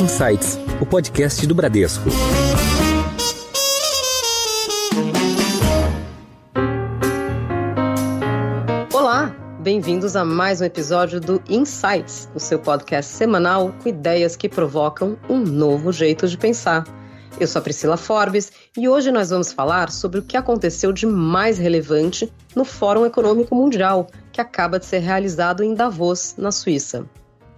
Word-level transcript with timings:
Insights, 0.00 0.56
o 0.80 0.86
podcast 0.86 1.44
do 1.44 1.56
Bradesco. 1.56 2.08
Olá, 8.94 9.34
bem-vindos 9.58 10.14
a 10.14 10.24
mais 10.24 10.60
um 10.60 10.64
episódio 10.64 11.20
do 11.20 11.42
Insights, 11.48 12.28
o 12.32 12.38
seu 12.38 12.60
podcast 12.60 13.12
semanal 13.12 13.74
com 13.82 13.88
ideias 13.88 14.36
que 14.36 14.48
provocam 14.48 15.18
um 15.28 15.40
novo 15.40 15.90
jeito 15.90 16.28
de 16.28 16.38
pensar. 16.38 16.84
Eu 17.40 17.48
sou 17.48 17.58
a 17.58 17.62
Priscila 17.62 17.96
Forbes 17.96 18.52
e 18.76 18.88
hoje 18.88 19.10
nós 19.10 19.30
vamos 19.30 19.52
falar 19.52 19.90
sobre 19.90 20.20
o 20.20 20.22
que 20.22 20.36
aconteceu 20.36 20.92
de 20.92 21.06
mais 21.06 21.58
relevante 21.58 22.32
no 22.54 22.64
Fórum 22.64 23.04
Econômico 23.04 23.52
Mundial, 23.52 24.06
que 24.30 24.40
acaba 24.40 24.78
de 24.78 24.86
ser 24.86 25.00
realizado 25.00 25.64
em 25.64 25.74
Davos, 25.74 26.36
na 26.38 26.52
Suíça. 26.52 27.04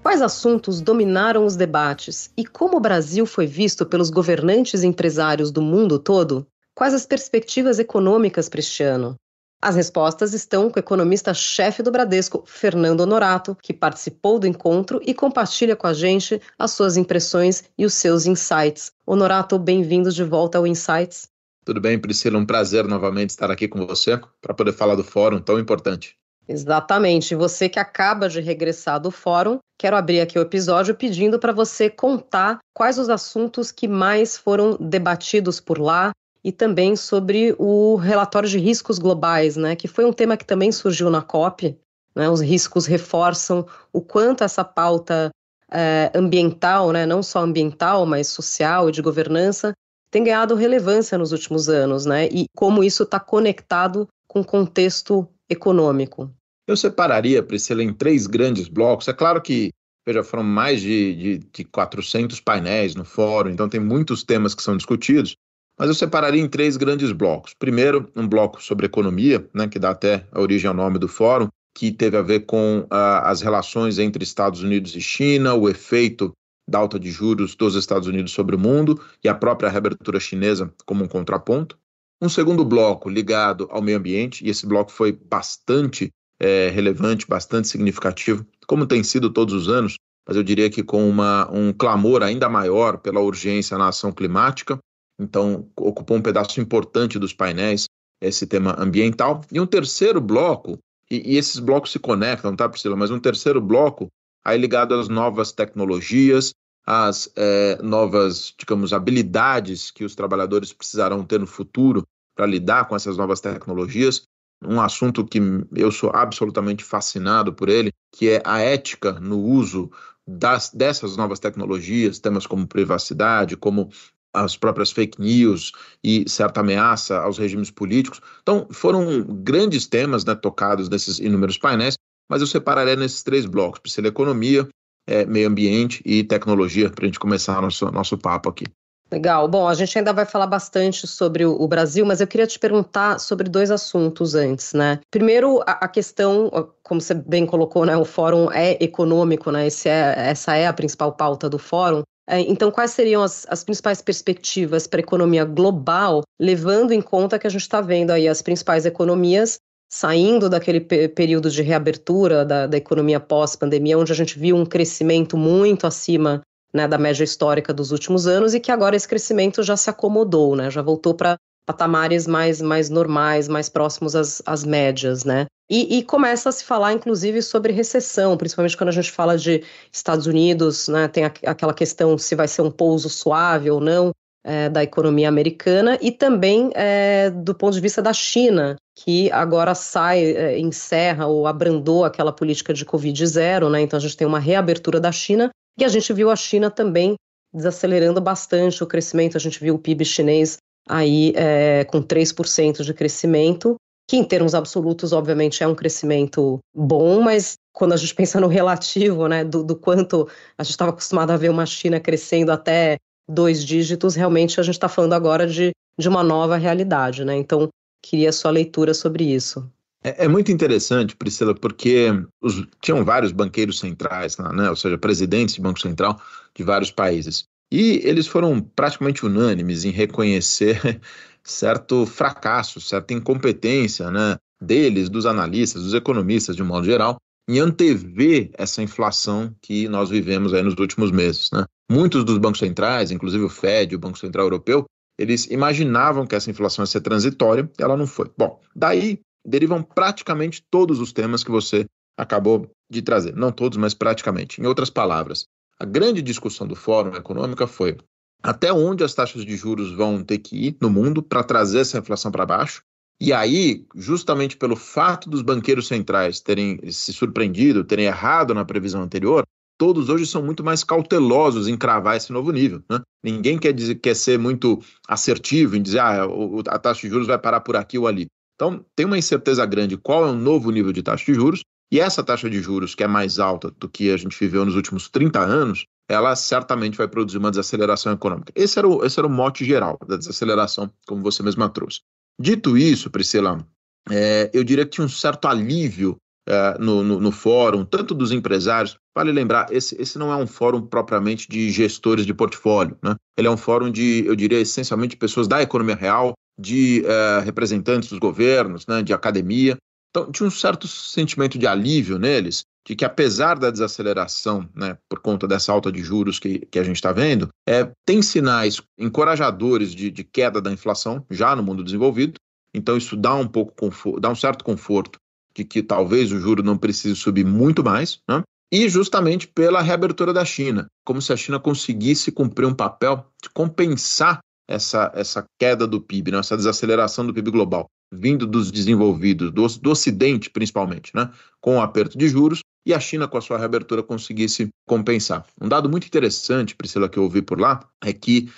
Quais 0.02 0.22
assuntos 0.22 0.80
dominaram 0.80 1.44
os 1.44 1.56
debates 1.56 2.32
e 2.34 2.46
como 2.46 2.78
o 2.78 2.80
Brasil 2.80 3.26
foi 3.26 3.46
visto 3.46 3.84
pelos 3.84 4.08
governantes 4.08 4.82
e 4.82 4.86
empresários 4.86 5.50
do 5.50 5.60
mundo 5.60 5.98
todo? 5.98 6.46
Quais 6.74 6.94
as 6.94 7.04
perspectivas 7.04 7.78
econômicas 7.78 8.48
para 8.48 8.60
este 8.60 8.82
ano? 8.82 9.14
As 9.60 9.76
respostas 9.76 10.32
estão 10.32 10.70
com 10.70 10.78
o 10.78 10.80
economista-chefe 10.80 11.82
do 11.82 11.90
Bradesco, 11.90 12.42
Fernando 12.46 13.02
Honorato, 13.02 13.54
que 13.62 13.74
participou 13.74 14.38
do 14.38 14.46
encontro 14.46 15.02
e 15.04 15.12
compartilha 15.12 15.76
com 15.76 15.86
a 15.86 15.92
gente 15.92 16.40
as 16.58 16.70
suas 16.70 16.96
impressões 16.96 17.64
e 17.76 17.84
os 17.84 17.92
seus 17.92 18.24
insights. 18.24 18.92
Honorato, 19.06 19.58
bem-vindos 19.58 20.14
de 20.14 20.24
volta 20.24 20.56
ao 20.56 20.66
Insights. 20.66 21.28
Tudo 21.62 21.78
bem, 21.78 21.98
Priscila? 21.98 22.38
Um 22.38 22.46
prazer 22.46 22.88
novamente 22.88 23.30
estar 23.30 23.50
aqui 23.50 23.68
com 23.68 23.86
você 23.86 24.18
para 24.40 24.54
poder 24.54 24.72
falar 24.72 24.94
do 24.94 25.04
fórum 25.04 25.42
tão 25.42 25.58
importante. 25.58 26.16
Exatamente. 26.50 27.36
Você 27.36 27.68
que 27.68 27.78
acaba 27.78 28.28
de 28.28 28.40
regressar 28.40 28.98
do 28.98 29.12
fórum, 29.12 29.60
quero 29.78 29.96
abrir 29.96 30.20
aqui 30.20 30.36
o 30.36 30.42
episódio 30.42 30.96
pedindo 30.96 31.38
para 31.38 31.52
você 31.52 31.88
contar 31.88 32.58
quais 32.74 32.98
os 32.98 33.08
assuntos 33.08 33.70
que 33.70 33.86
mais 33.86 34.36
foram 34.36 34.76
debatidos 34.80 35.60
por 35.60 35.78
lá, 35.78 36.10
e 36.42 36.50
também 36.50 36.96
sobre 36.96 37.54
o 37.56 37.94
relatório 37.94 38.48
de 38.48 38.58
riscos 38.58 38.98
globais, 38.98 39.56
né, 39.56 39.76
que 39.76 39.86
foi 39.86 40.04
um 40.04 40.12
tema 40.12 40.36
que 40.36 40.44
também 40.44 40.72
surgiu 40.72 41.08
na 41.08 41.22
COP. 41.22 41.78
Né, 42.16 42.28
os 42.28 42.40
riscos 42.40 42.86
reforçam 42.86 43.64
o 43.92 44.00
quanto 44.00 44.42
essa 44.42 44.64
pauta 44.64 45.30
é, 45.70 46.10
ambiental, 46.12 46.90
né, 46.90 47.06
não 47.06 47.22
só 47.22 47.40
ambiental, 47.40 48.04
mas 48.06 48.26
social 48.26 48.88
e 48.88 48.92
de 48.92 49.02
governança, 49.02 49.72
tem 50.10 50.24
ganhado 50.24 50.56
relevância 50.56 51.16
nos 51.16 51.30
últimos 51.30 51.68
anos, 51.68 52.06
né, 52.06 52.26
e 52.26 52.46
como 52.56 52.82
isso 52.82 53.04
está 53.04 53.20
conectado 53.20 54.08
com 54.26 54.40
o 54.40 54.44
contexto 54.44 55.28
econômico. 55.48 56.28
Eu 56.70 56.76
separaria, 56.76 57.42
Priscila, 57.42 57.82
em 57.82 57.92
três 57.92 58.28
grandes 58.28 58.68
blocos. 58.68 59.08
É 59.08 59.12
claro 59.12 59.42
que, 59.42 59.72
veja, 60.06 60.22
foram 60.22 60.44
mais 60.44 60.80
de, 60.80 61.16
de, 61.16 61.38
de 61.52 61.64
400 61.64 62.38
painéis 62.38 62.94
no 62.94 63.04
fórum, 63.04 63.50
então 63.50 63.68
tem 63.68 63.80
muitos 63.80 64.22
temas 64.22 64.54
que 64.54 64.62
são 64.62 64.76
discutidos, 64.76 65.34
mas 65.76 65.88
eu 65.88 65.94
separaria 65.96 66.40
em 66.40 66.48
três 66.48 66.76
grandes 66.76 67.10
blocos. 67.10 67.54
Primeiro, 67.58 68.08
um 68.14 68.24
bloco 68.24 68.62
sobre 68.62 68.86
economia, 68.86 69.44
né, 69.52 69.66
que 69.66 69.80
dá 69.80 69.90
até 69.90 70.24
a 70.30 70.40
origem 70.40 70.68
ao 70.68 70.74
nome 70.74 70.96
do 71.00 71.08
fórum, 71.08 71.48
que 71.76 71.90
teve 71.90 72.16
a 72.16 72.22
ver 72.22 72.46
com 72.46 72.82
uh, 72.82 73.24
as 73.24 73.42
relações 73.42 73.98
entre 73.98 74.22
Estados 74.22 74.62
Unidos 74.62 74.94
e 74.94 75.00
China, 75.00 75.54
o 75.54 75.68
efeito 75.68 76.32
da 76.68 76.78
alta 76.78 77.00
de 77.00 77.10
juros 77.10 77.56
dos 77.56 77.74
Estados 77.74 78.06
Unidos 78.06 78.30
sobre 78.30 78.54
o 78.54 78.58
mundo 78.60 79.02
e 79.24 79.28
a 79.28 79.34
própria 79.34 79.68
reabertura 79.68 80.20
chinesa 80.20 80.72
como 80.86 81.02
um 81.02 81.08
contraponto. 81.08 81.76
Um 82.22 82.28
segundo 82.28 82.64
bloco 82.64 83.08
ligado 83.08 83.66
ao 83.72 83.82
meio 83.82 83.98
ambiente, 83.98 84.46
e 84.46 84.50
esse 84.50 84.64
bloco 84.68 84.92
foi 84.92 85.10
bastante 85.10 86.12
é, 86.40 86.70
relevante, 86.70 87.26
bastante 87.26 87.68
significativo, 87.68 88.46
como 88.66 88.86
tem 88.86 89.04
sido 89.04 89.30
todos 89.30 89.54
os 89.54 89.68
anos, 89.68 89.96
mas 90.26 90.36
eu 90.36 90.42
diria 90.42 90.70
que 90.70 90.82
com 90.82 91.08
uma, 91.08 91.50
um 91.52 91.72
clamor 91.72 92.22
ainda 92.22 92.48
maior 92.48 92.98
pela 92.98 93.20
urgência 93.20 93.76
na 93.76 93.88
ação 93.88 94.10
climática 94.10 94.78
então 95.20 95.68
ocupou 95.76 96.16
um 96.16 96.22
pedaço 96.22 96.60
importante 96.60 97.18
dos 97.18 97.34
painéis 97.34 97.86
esse 98.22 98.46
tema 98.46 98.74
ambiental. 98.78 99.42
E 99.52 99.60
um 99.60 99.66
terceiro 99.66 100.20
bloco, 100.20 100.78
e, 101.10 101.34
e 101.34 101.36
esses 101.36 101.58
blocos 101.58 101.92
se 101.92 101.98
conectam, 101.98 102.56
tá, 102.56 102.68
Priscila? 102.68 102.96
Mas 102.96 103.10
um 103.10 103.20
terceiro 103.20 103.60
bloco 103.60 104.08
aí 104.42 104.58
ligado 104.58 104.94
às 104.94 105.08
novas 105.08 105.52
tecnologias, 105.52 106.52
às 106.86 107.30
é, 107.36 107.78
novas, 107.82 108.54
digamos, 108.58 108.92
habilidades 108.94 109.90
que 109.90 110.04
os 110.04 110.14
trabalhadores 110.14 110.72
precisarão 110.72 111.24
ter 111.24 111.38
no 111.38 111.46
futuro 111.46 112.02
para 112.34 112.46
lidar 112.46 112.88
com 112.88 112.96
essas 112.96 113.18
novas 113.18 113.40
tecnologias. 113.40 114.22
Um 114.62 114.80
assunto 114.80 115.24
que 115.24 115.40
eu 115.74 115.90
sou 115.90 116.10
absolutamente 116.14 116.84
fascinado 116.84 117.52
por 117.52 117.68
ele, 117.68 117.92
que 118.12 118.28
é 118.28 118.42
a 118.44 118.60
ética 118.60 119.12
no 119.12 119.38
uso 119.38 119.90
das, 120.26 120.70
dessas 120.70 121.16
novas 121.16 121.38
tecnologias, 121.38 122.18
temas 122.18 122.46
como 122.46 122.66
privacidade, 122.66 123.56
como 123.56 123.90
as 124.32 124.56
próprias 124.56 124.92
fake 124.92 125.20
news 125.20 125.72
e 126.04 126.28
certa 126.28 126.60
ameaça 126.60 127.18
aos 127.18 127.38
regimes 127.38 127.70
políticos. 127.70 128.20
Então, 128.42 128.68
foram 128.70 129.24
grandes 129.24 129.86
temas 129.86 130.24
né, 130.24 130.34
tocados 130.34 130.88
nesses 130.88 131.18
inúmeros 131.18 131.58
painéis, 131.58 131.96
mas 132.30 132.40
eu 132.40 132.46
separaria 132.46 132.96
nesses 132.96 133.22
três 133.22 133.44
blocos: 133.44 133.80
precisa 133.80 134.06
economia, 134.06 134.68
é, 135.06 135.24
meio 135.24 135.48
ambiente 135.48 136.00
e 136.04 136.22
tecnologia, 136.22 136.90
para 136.90 137.04
a 137.04 137.08
gente 137.08 137.18
começar 137.18 137.60
nosso, 137.60 137.90
nosso 137.90 138.16
papo 138.16 138.48
aqui. 138.48 138.64
Legal. 139.12 139.48
Bom, 139.48 139.66
a 139.66 139.74
gente 139.74 139.98
ainda 139.98 140.12
vai 140.12 140.24
falar 140.24 140.46
bastante 140.46 141.06
sobre 141.06 141.44
o, 141.44 141.66
Brasil, 141.66 142.06
mas 142.06 142.20
eu 142.20 142.26
queria 142.26 142.46
te 142.46 142.58
perguntar 142.58 143.18
sobre 143.18 143.48
dois 143.48 143.70
assuntos 143.70 144.36
antes, 144.36 144.72
né? 144.72 145.00
Primeiro, 145.10 145.60
a, 145.66 145.88
questão, 145.88 146.48
como 146.84 147.00
você 147.00 147.14
bem 147.14 147.44
colocou, 147.44 147.84
né? 147.84 147.96
O 147.96 148.04
fórum 148.04 148.50
é 148.52 148.78
econômico, 148.80 149.50
né? 149.50 149.66
É, 149.66 150.30
essa 150.30 150.56
é 150.56 150.66
a 150.66 150.72
principal 150.72 151.12
pauta 151.12 151.48
do 151.48 151.58
fórum. 151.58 152.02
É, 152.28 152.38
então, 152.38 152.70
quais 152.70 152.92
seriam 152.92 153.24
as, 153.24 153.44
as 153.50 153.64
principais 153.64 154.00
perspectivas 154.00 154.86
para 154.86 155.00
a 155.00 155.02
economia 155.02 155.44
global, 155.44 156.22
levando 156.38 156.92
em 156.92 157.02
conta 157.02 157.38
que 157.38 157.46
a 157.48 157.50
gente 157.50 157.62
está 157.62 157.80
vendo 157.80 158.12
aí 158.12 158.28
as 158.28 158.40
principais 158.40 158.86
economias 158.86 159.58
saindo 159.92 160.48
daquele 160.48 160.80
período 160.80 161.50
de 161.50 161.62
reabertura 161.62 162.44
da, 162.44 162.68
da 162.68 162.76
economia 162.76 163.18
pós-pandemia, 163.18 163.98
onde 163.98 164.12
a 164.12 164.14
gente 164.14 164.38
viu 164.38 164.54
um 164.54 164.64
crescimento 164.64 165.36
muito 165.36 165.84
acima 165.84 166.40
né, 166.72 166.86
da 166.86 166.98
média 166.98 167.24
histórica 167.24 167.72
dos 167.72 167.92
últimos 167.92 168.26
anos 168.26 168.54
e 168.54 168.60
que 168.60 168.70
agora 168.70 168.96
esse 168.96 169.08
crescimento 169.08 169.62
já 169.62 169.76
se 169.76 169.90
acomodou, 169.90 170.56
né, 170.56 170.70
já 170.70 170.82
voltou 170.82 171.14
para 171.14 171.36
patamares 171.66 172.26
mais, 172.26 172.60
mais 172.60 172.90
normais, 172.90 173.46
mais 173.46 173.68
próximos 173.68 174.16
às, 174.16 174.42
às 174.44 174.64
médias, 174.64 175.24
né? 175.24 175.46
E, 175.70 175.98
e, 175.98 176.02
começa 176.02 176.48
a 176.48 176.52
se 176.52 176.64
falar, 176.64 176.92
inclusive, 176.92 177.40
sobre 177.42 177.72
recessão, 177.72 178.36
principalmente 178.36 178.76
quando 178.76 178.88
a 178.88 178.92
gente 178.92 179.12
fala 179.12 179.38
de 179.38 179.62
Estados 179.92 180.26
Unidos, 180.26 180.88
né? 180.88 181.06
Tem 181.06 181.24
a, 181.24 181.32
aquela 181.46 181.72
questão 181.72 182.18
se 182.18 182.34
vai 182.34 182.48
ser 182.48 182.62
um 182.62 182.72
pouso 182.72 183.08
suave 183.08 183.70
ou 183.70 183.80
não 183.80 184.10
é, 184.42 184.68
da 184.68 184.82
economia 184.82 185.28
americana, 185.28 185.96
e 186.00 186.10
também 186.10 186.70
é, 186.74 187.30
do 187.30 187.54
ponto 187.54 187.74
de 187.74 187.80
vista 187.80 188.02
da 188.02 188.12
China, 188.12 188.74
que 188.96 189.30
agora 189.30 189.74
sai, 189.74 190.24
é, 190.24 190.58
encerra 190.58 191.26
ou 191.26 191.46
abrandou 191.46 192.04
aquela 192.04 192.32
política 192.32 192.74
de 192.74 192.84
Covid 192.84 193.26
zero, 193.26 193.70
né? 193.70 193.80
Então 193.80 193.96
a 193.96 194.00
gente 194.00 194.16
tem 194.16 194.26
uma 194.26 194.40
reabertura 194.40 194.98
da 194.98 195.12
China, 195.12 195.50
e 195.78 195.84
a 195.84 195.88
gente 195.88 196.12
viu 196.12 196.30
a 196.30 196.36
China 196.36 196.70
também 196.70 197.14
desacelerando 197.52 198.20
bastante 198.20 198.82
o 198.82 198.86
crescimento, 198.86 199.36
a 199.36 199.40
gente 199.40 199.60
viu 199.60 199.74
o 199.74 199.78
PIB 199.78 200.04
chinês 200.04 200.56
aí 200.88 201.32
é, 201.36 201.84
com 201.84 202.02
3% 202.02 202.82
de 202.82 202.94
crescimento, 202.94 203.76
que 204.08 204.16
em 204.16 204.24
termos 204.24 204.54
absolutos, 204.54 205.12
obviamente, 205.12 205.62
é 205.62 205.66
um 205.66 205.74
crescimento 205.74 206.58
bom, 206.74 207.20
mas 207.20 207.54
quando 207.72 207.92
a 207.92 207.96
gente 207.96 208.14
pensa 208.16 208.40
no 208.40 208.48
relativo, 208.48 209.26
né, 209.28 209.44
do, 209.44 209.62
do 209.62 209.76
quanto 209.76 210.28
a 210.58 210.62
gente 210.62 210.72
estava 210.72 210.90
acostumado 210.90 211.30
a 211.30 211.36
ver 211.36 211.50
uma 211.50 211.66
China 211.66 212.00
crescendo 212.00 212.50
até 212.50 212.96
dois 213.28 213.64
dígitos, 213.64 214.14
realmente 214.14 214.58
a 214.58 214.62
gente 214.62 214.74
está 214.74 214.88
falando 214.88 215.12
agora 215.12 215.46
de, 215.46 215.70
de 215.98 216.08
uma 216.08 216.22
nova 216.22 216.56
realidade, 216.56 217.24
né? 217.24 217.36
Então, 217.36 217.68
queria 218.02 218.30
a 218.30 218.32
sua 218.32 218.50
leitura 218.50 218.92
sobre 218.94 219.24
isso. 219.24 219.70
É, 220.02 220.24
é 220.24 220.28
muito 220.28 220.50
interessante, 220.50 221.16
Priscila, 221.16 221.54
porque 221.54 222.08
os, 222.40 222.66
tinham 222.80 223.04
vários 223.04 223.32
banqueiros 223.32 223.78
centrais 223.78 224.36
lá, 224.36 224.52
né? 224.52 224.70
Ou 224.70 224.76
seja, 224.76 224.98
presidentes 224.98 225.54
de 225.54 225.60
Banco 225.60 225.80
Central 225.80 226.20
de 226.54 226.62
vários 226.62 226.90
países. 226.90 227.44
E 227.70 228.00
eles 228.04 228.26
foram 228.26 228.60
praticamente 228.60 229.24
unânimes 229.24 229.84
em 229.84 229.90
reconhecer 229.90 231.00
certo 231.44 232.04
fracasso, 232.04 232.80
certa 232.80 233.14
incompetência 233.14 234.10
né, 234.10 234.36
deles, 234.60 235.08
dos 235.08 235.24
analistas, 235.24 235.82
dos 235.82 235.94
economistas 235.94 236.56
de 236.56 236.62
um 236.62 236.66
modo 236.66 236.84
geral, 236.84 237.16
em 237.48 237.58
antever 237.58 238.50
essa 238.54 238.82
inflação 238.82 239.54
que 239.62 239.88
nós 239.88 240.10
vivemos 240.10 240.52
aí 240.52 240.62
nos 240.62 240.74
últimos 240.78 241.10
meses. 241.10 241.50
Né? 241.52 241.64
Muitos 241.90 242.24
dos 242.24 242.38
bancos 242.38 242.60
centrais, 242.60 243.10
inclusive 243.10 243.44
o 243.44 243.48
Fed, 243.48 243.94
o 243.94 243.98
Banco 243.98 244.18
Central 244.18 244.46
Europeu, 244.46 244.84
eles 245.18 245.46
imaginavam 245.46 246.26
que 246.26 246.34
essa 246.34 246.50
inflação 246.50 246.82
ia 246.82 246.86
ser 246.86 247.00
transitória 247.02 247.70
ela 247.78 247.96
não 247.96 248.06
foi. 248.06 248.30
Bom, 248.36 248.60
daí 248.74 249.20
derivam 249.44 249.82
praticamente 249.82 250.62
todos 250.70 251.00
os 251.00 251.12
temas 251.12 251.42
que 251.42 251.50
você 251.50 251.86
acabou 252.16 252.70
de 252.90 253.02
trazer. 253.02 253.34
Não 253.34 253.50
todos, 253.50 253.78
mas 253.78 253.94
praticamente. 253.94 254.60
Em 254.60 254.66
outras 254.66 254.90
palavras, 254.90 255.46
a 255.78 255.84
grande 255.84 256.20
discussão 256.20 256.66
do 256.66 256.76
Fórum 256.76 257.14
Econômica 257.14 257.66
foi 257.66 257.96
até 258.42 258.72
onde 258.72 259.04
as 259.04 259.14
taxas 259.14 259.44
de 259.44 259.56
juros 259.56 259.92
vão 259.92 260.22
ter 260.22 260.38
que 260.38 260.56
ir 260.56 260.76
no 260.80 260.90
mundo 260.90 261.22
para 261.22 261.44
trazer 261.44 261.80
essa 261.80 261.98
inflação 261.98 262.30
para 262.30 262.46
baixo. 262.46 262.82
E 263.20 263.34
aí, 263.34 263.84
justamente 263.94 264.56
pelo 264.56 264.74
fato 264.76 265.28
dos 265.28 265.42
banqueiros 265.42 265.86
centrais 265.86 266.40
terem 266.40 266.80
se 266.90 267.12
surpreendido, 267.12 267.84
terem 267.84 268.06
errado 268.06 268.54
na 268.54 268.64
previsão 268.64 269.02
anterior, 269.02 269.44
todos 269.76 270.08
hoje 270.08 270.26
são 270.26 270.42
muito 270.42 270.64
mais 270.64 270.82
cautelosos 270.82 271.68
em 271.68 271.76
cravar 271.76 272.16
esse 272.16 272.32
novo 272.32 272.50
nível. 272.50 272.82
Né? 272.90 273.00
Ninguém 273.22 273.58
quer, 273.58 273.72
dizer, 273.72 273.96
quer 273.96 274.16
ser 274.16 274.38
muito 274.38 274.78
assertivo 275.06 275.76
em 275.76 275.82
dizer 275.82 275.98
ah, 275.98 276.26
a 276.68 276.78
taxa 276.78 277.02
de 277.02 277.08
juros 277.08 277.26
vai 277.26 277.38
parar 277.38 277.60
por 277.60 277.76
aqui 277.76 277.98
ou 277.98 278.06
ali. 278.06 278.26
Então, 278.60 278.84
tem 278.94 279.06
uma 279.06 279.16
incerteza 279.16 279.64
grande 279.64 279.96
qual 279.96 280.26
é 280.26 280.30
o 280.30 280.34
novo 280.34 280.70
nível 280.70 280.92
de 280.92 281.02
taxa 281.02 281.24
de 281.24 281.32
juros, 281.32 281.62
e 281.90 281.98
essa 281.98 282.22
taxa 282.22 282.50
de 282.50 282.60
juros, 282.60 282.94
que 282.94 283.02
é 283.02 283.06
mais 283.06 283.38
alta 283.38 283.70
do 283.70 283.88
que 283.88 284.10
a 284.10 284.16
gente 284.18 284.38
viveu 284.38 284.66
nos 284.66 284.76
últimos 284.76 285.08
30 285.08 285.40
anos, 285.40 285.86
ela 286.06 286.36
certamente 286.36 286.98
vai 286.98 287.08
produzir 287.08 287.38
uma 287.38 287.50
desaceleração 287.50 288.12
econômica. 288.12 288.52
Esse 288.54 288.78
era 288.78 288.86
o, 288.86 289.02
esse 289.02 289.18
era 289.18 289.26
o 289.26 289.30
mote 289.30 289.64
geral 289.64 289.98
da 290.06 290.18
desaceleração, 290.18 290.92
como 291.06 291.22
você 291.22 291.42
mesma 291.42 291.70
trouxe. 291.70 292.00
Dito 292.38 292.76
isso, 292.76 293.08
Priscila, 293.08 293.66
é, 294.10 294.50
eu 294.52 294.62
diria 294.62 294.84
que 294.84 294.90
tinha 294.90 295.06
um 295.06 295.08
certo 295.08 295.48
alívio 295.48 296.18
é, 296.46 296.76
no, 296.78 297.02
no, 297.02 297.18
no, 297.18 297.32
fórum, 297.32 297.82
tanto 297.82 298.14
dos 298.14 298.30
empresários. 298.30 298.98
Vale 299.16 299.32
lembrar, 299.32 299.72
esse, 299.72 300.00
esse 300.00 300.18
não 300.18 300.30
é 300.30 300.36
um 300.36 300.46
fórum 300.46 300.82
propriamente 300.82 301.48
de 301.48 301.70
gestores 301.70 302.26
de 302.26 302.34
portfólio, 302.34 302.98
né? 303.02 303.16
Ele 303.38 303.48
é 303.48 303.50
um 303.50 303.56
fórum 303.56 303.90
de, 303.90 304.22
eu 304.26 304.36
diria, 304.36 304.60
essencialmente 304.60 305.16
pessoas 305.16 305.48
da 305.48 305.62
economia 305.62 305.96
real, 305.96 306.34
de 306.60 307.04
é, 307.06 307.40
representantes 307.40 308.08
dos 308.08 308.18
governos, 308.18 308.86
né, 308.86 309.02
de 309.02 309.12
academia. 309.12 309.76
Então, 310.10 310.30
tinha 310.30 310.46
um 310.46 310.50
certo 310.50 310.88
sentimento 310.88 311.58
de 311.58 311.66
alívio 311.66 312.18
neles, 312.18 312.64
de 312.86 312.96
que 312.96 313.04
apesar 313.04 313.58
da 313.58 313.70
desaceleração, 313.70 314.68
né, 314.74 314.98
por 315.08 315.20
conta 315.20 315.46
dessa 315.46 315.72
alta 315.72 315.90
de 315.92 316.02
juros 316.02 316.38
que, 316.38 316.60
que 316.66 316.78
a 316.78 316.84
gente 316.84 316.96
está 316.96 317.12
vendo, 317.12 317.48
é, 317.68 317.90
tem 318.04 318.20
sinais 318.20 318.82
encorajadores 318.98 319.94
de, 319.94 320.10
de, 320.10 320.24
queda 320.24 320.60
da 320.60 320.72
inflação 320.72 321.24
já 321.30 321.54
no 321.54 321.62
mundo 321.62 321.84
desenvolvido. 321.84 322.34
Então, 322.74 322.96
isso 322.96 323.16
dá 323.16 323.34
um 323.34 323.46
pouco 323.46 324.20
dá 324.20 324.30
um 324.30 324.34
certo 324.34 324.64
conforto 324.64 325.18
de 325.54 325.64
que 325.64 325.82
talvez 325.82 326.32
o 326.32 326.40
juro 326.40 326.62
não 326.62 326.78
precise 326.78 327.16
subir 327.16 327.44
muito 327.44 327.82
mais, 327.82 328.18
né? 328.28 328.42
e 328.72 328.88
justamente 328.88 329.48
pela 329.48 329.82
reabertura 329.82 330.32
da 330.32 330.44
China, 330.44 330.86
como 331.04 331.20
se 331.20 331.32
a 331.32 331.36
China 331.36 331.58
conseguisse 331.58 332.30
cumprir 332.30 332.66
um 332.66 332.74
papel 332.74 333.26
de 333.42 333.50
compensar 333.50 334.38
essa, 334.70 335.10
essa 335.14 335.44
queda 335.58 335.86
do 335.86 336.00
PIB, 336.00 336.30
né? 336.30 336.38
essa 336.38 336.56
desaceleração 336.56 337.26
do 337.26 337.34
PIB 337.34 337.50
global, 337.50 337.90
vindo 338.12 338.46
dos 338.46 338.70
desenvolvidos, 338.70 339.50
do, 339.50 339.66
do 339.66 339.90
Ocidente 339.90 340.48
principalmente, 340.48 341.10
né? 341.14 341.28
com 341.60 341.76
o 341.76 341.80
aperto 341.80 342.16
de 342.16 342.28
juros, 342.28 342.60
e 342.86 342.94
a 342.94 343.00
China, 343.00 343.28
com 343.28 343.36
a 343.36 343.40
sua 343.40 343.58
reabertura, 343.58 344.02
conseguisse 344.02 344.68
compensar. 344.86 345.44
Um 345.60 345.68
dado 345.68 345.88
muito 345.88 346.06
interessante, 346.06 346.74
Priscila, 346.74 347.08
que 347.08 347.18
eu 347.18 347.24
ouvi 347.24 347.42
por 347.42 347.60
lá, 347.60 347.80
é 348.02 348.12
que 348.12 348.48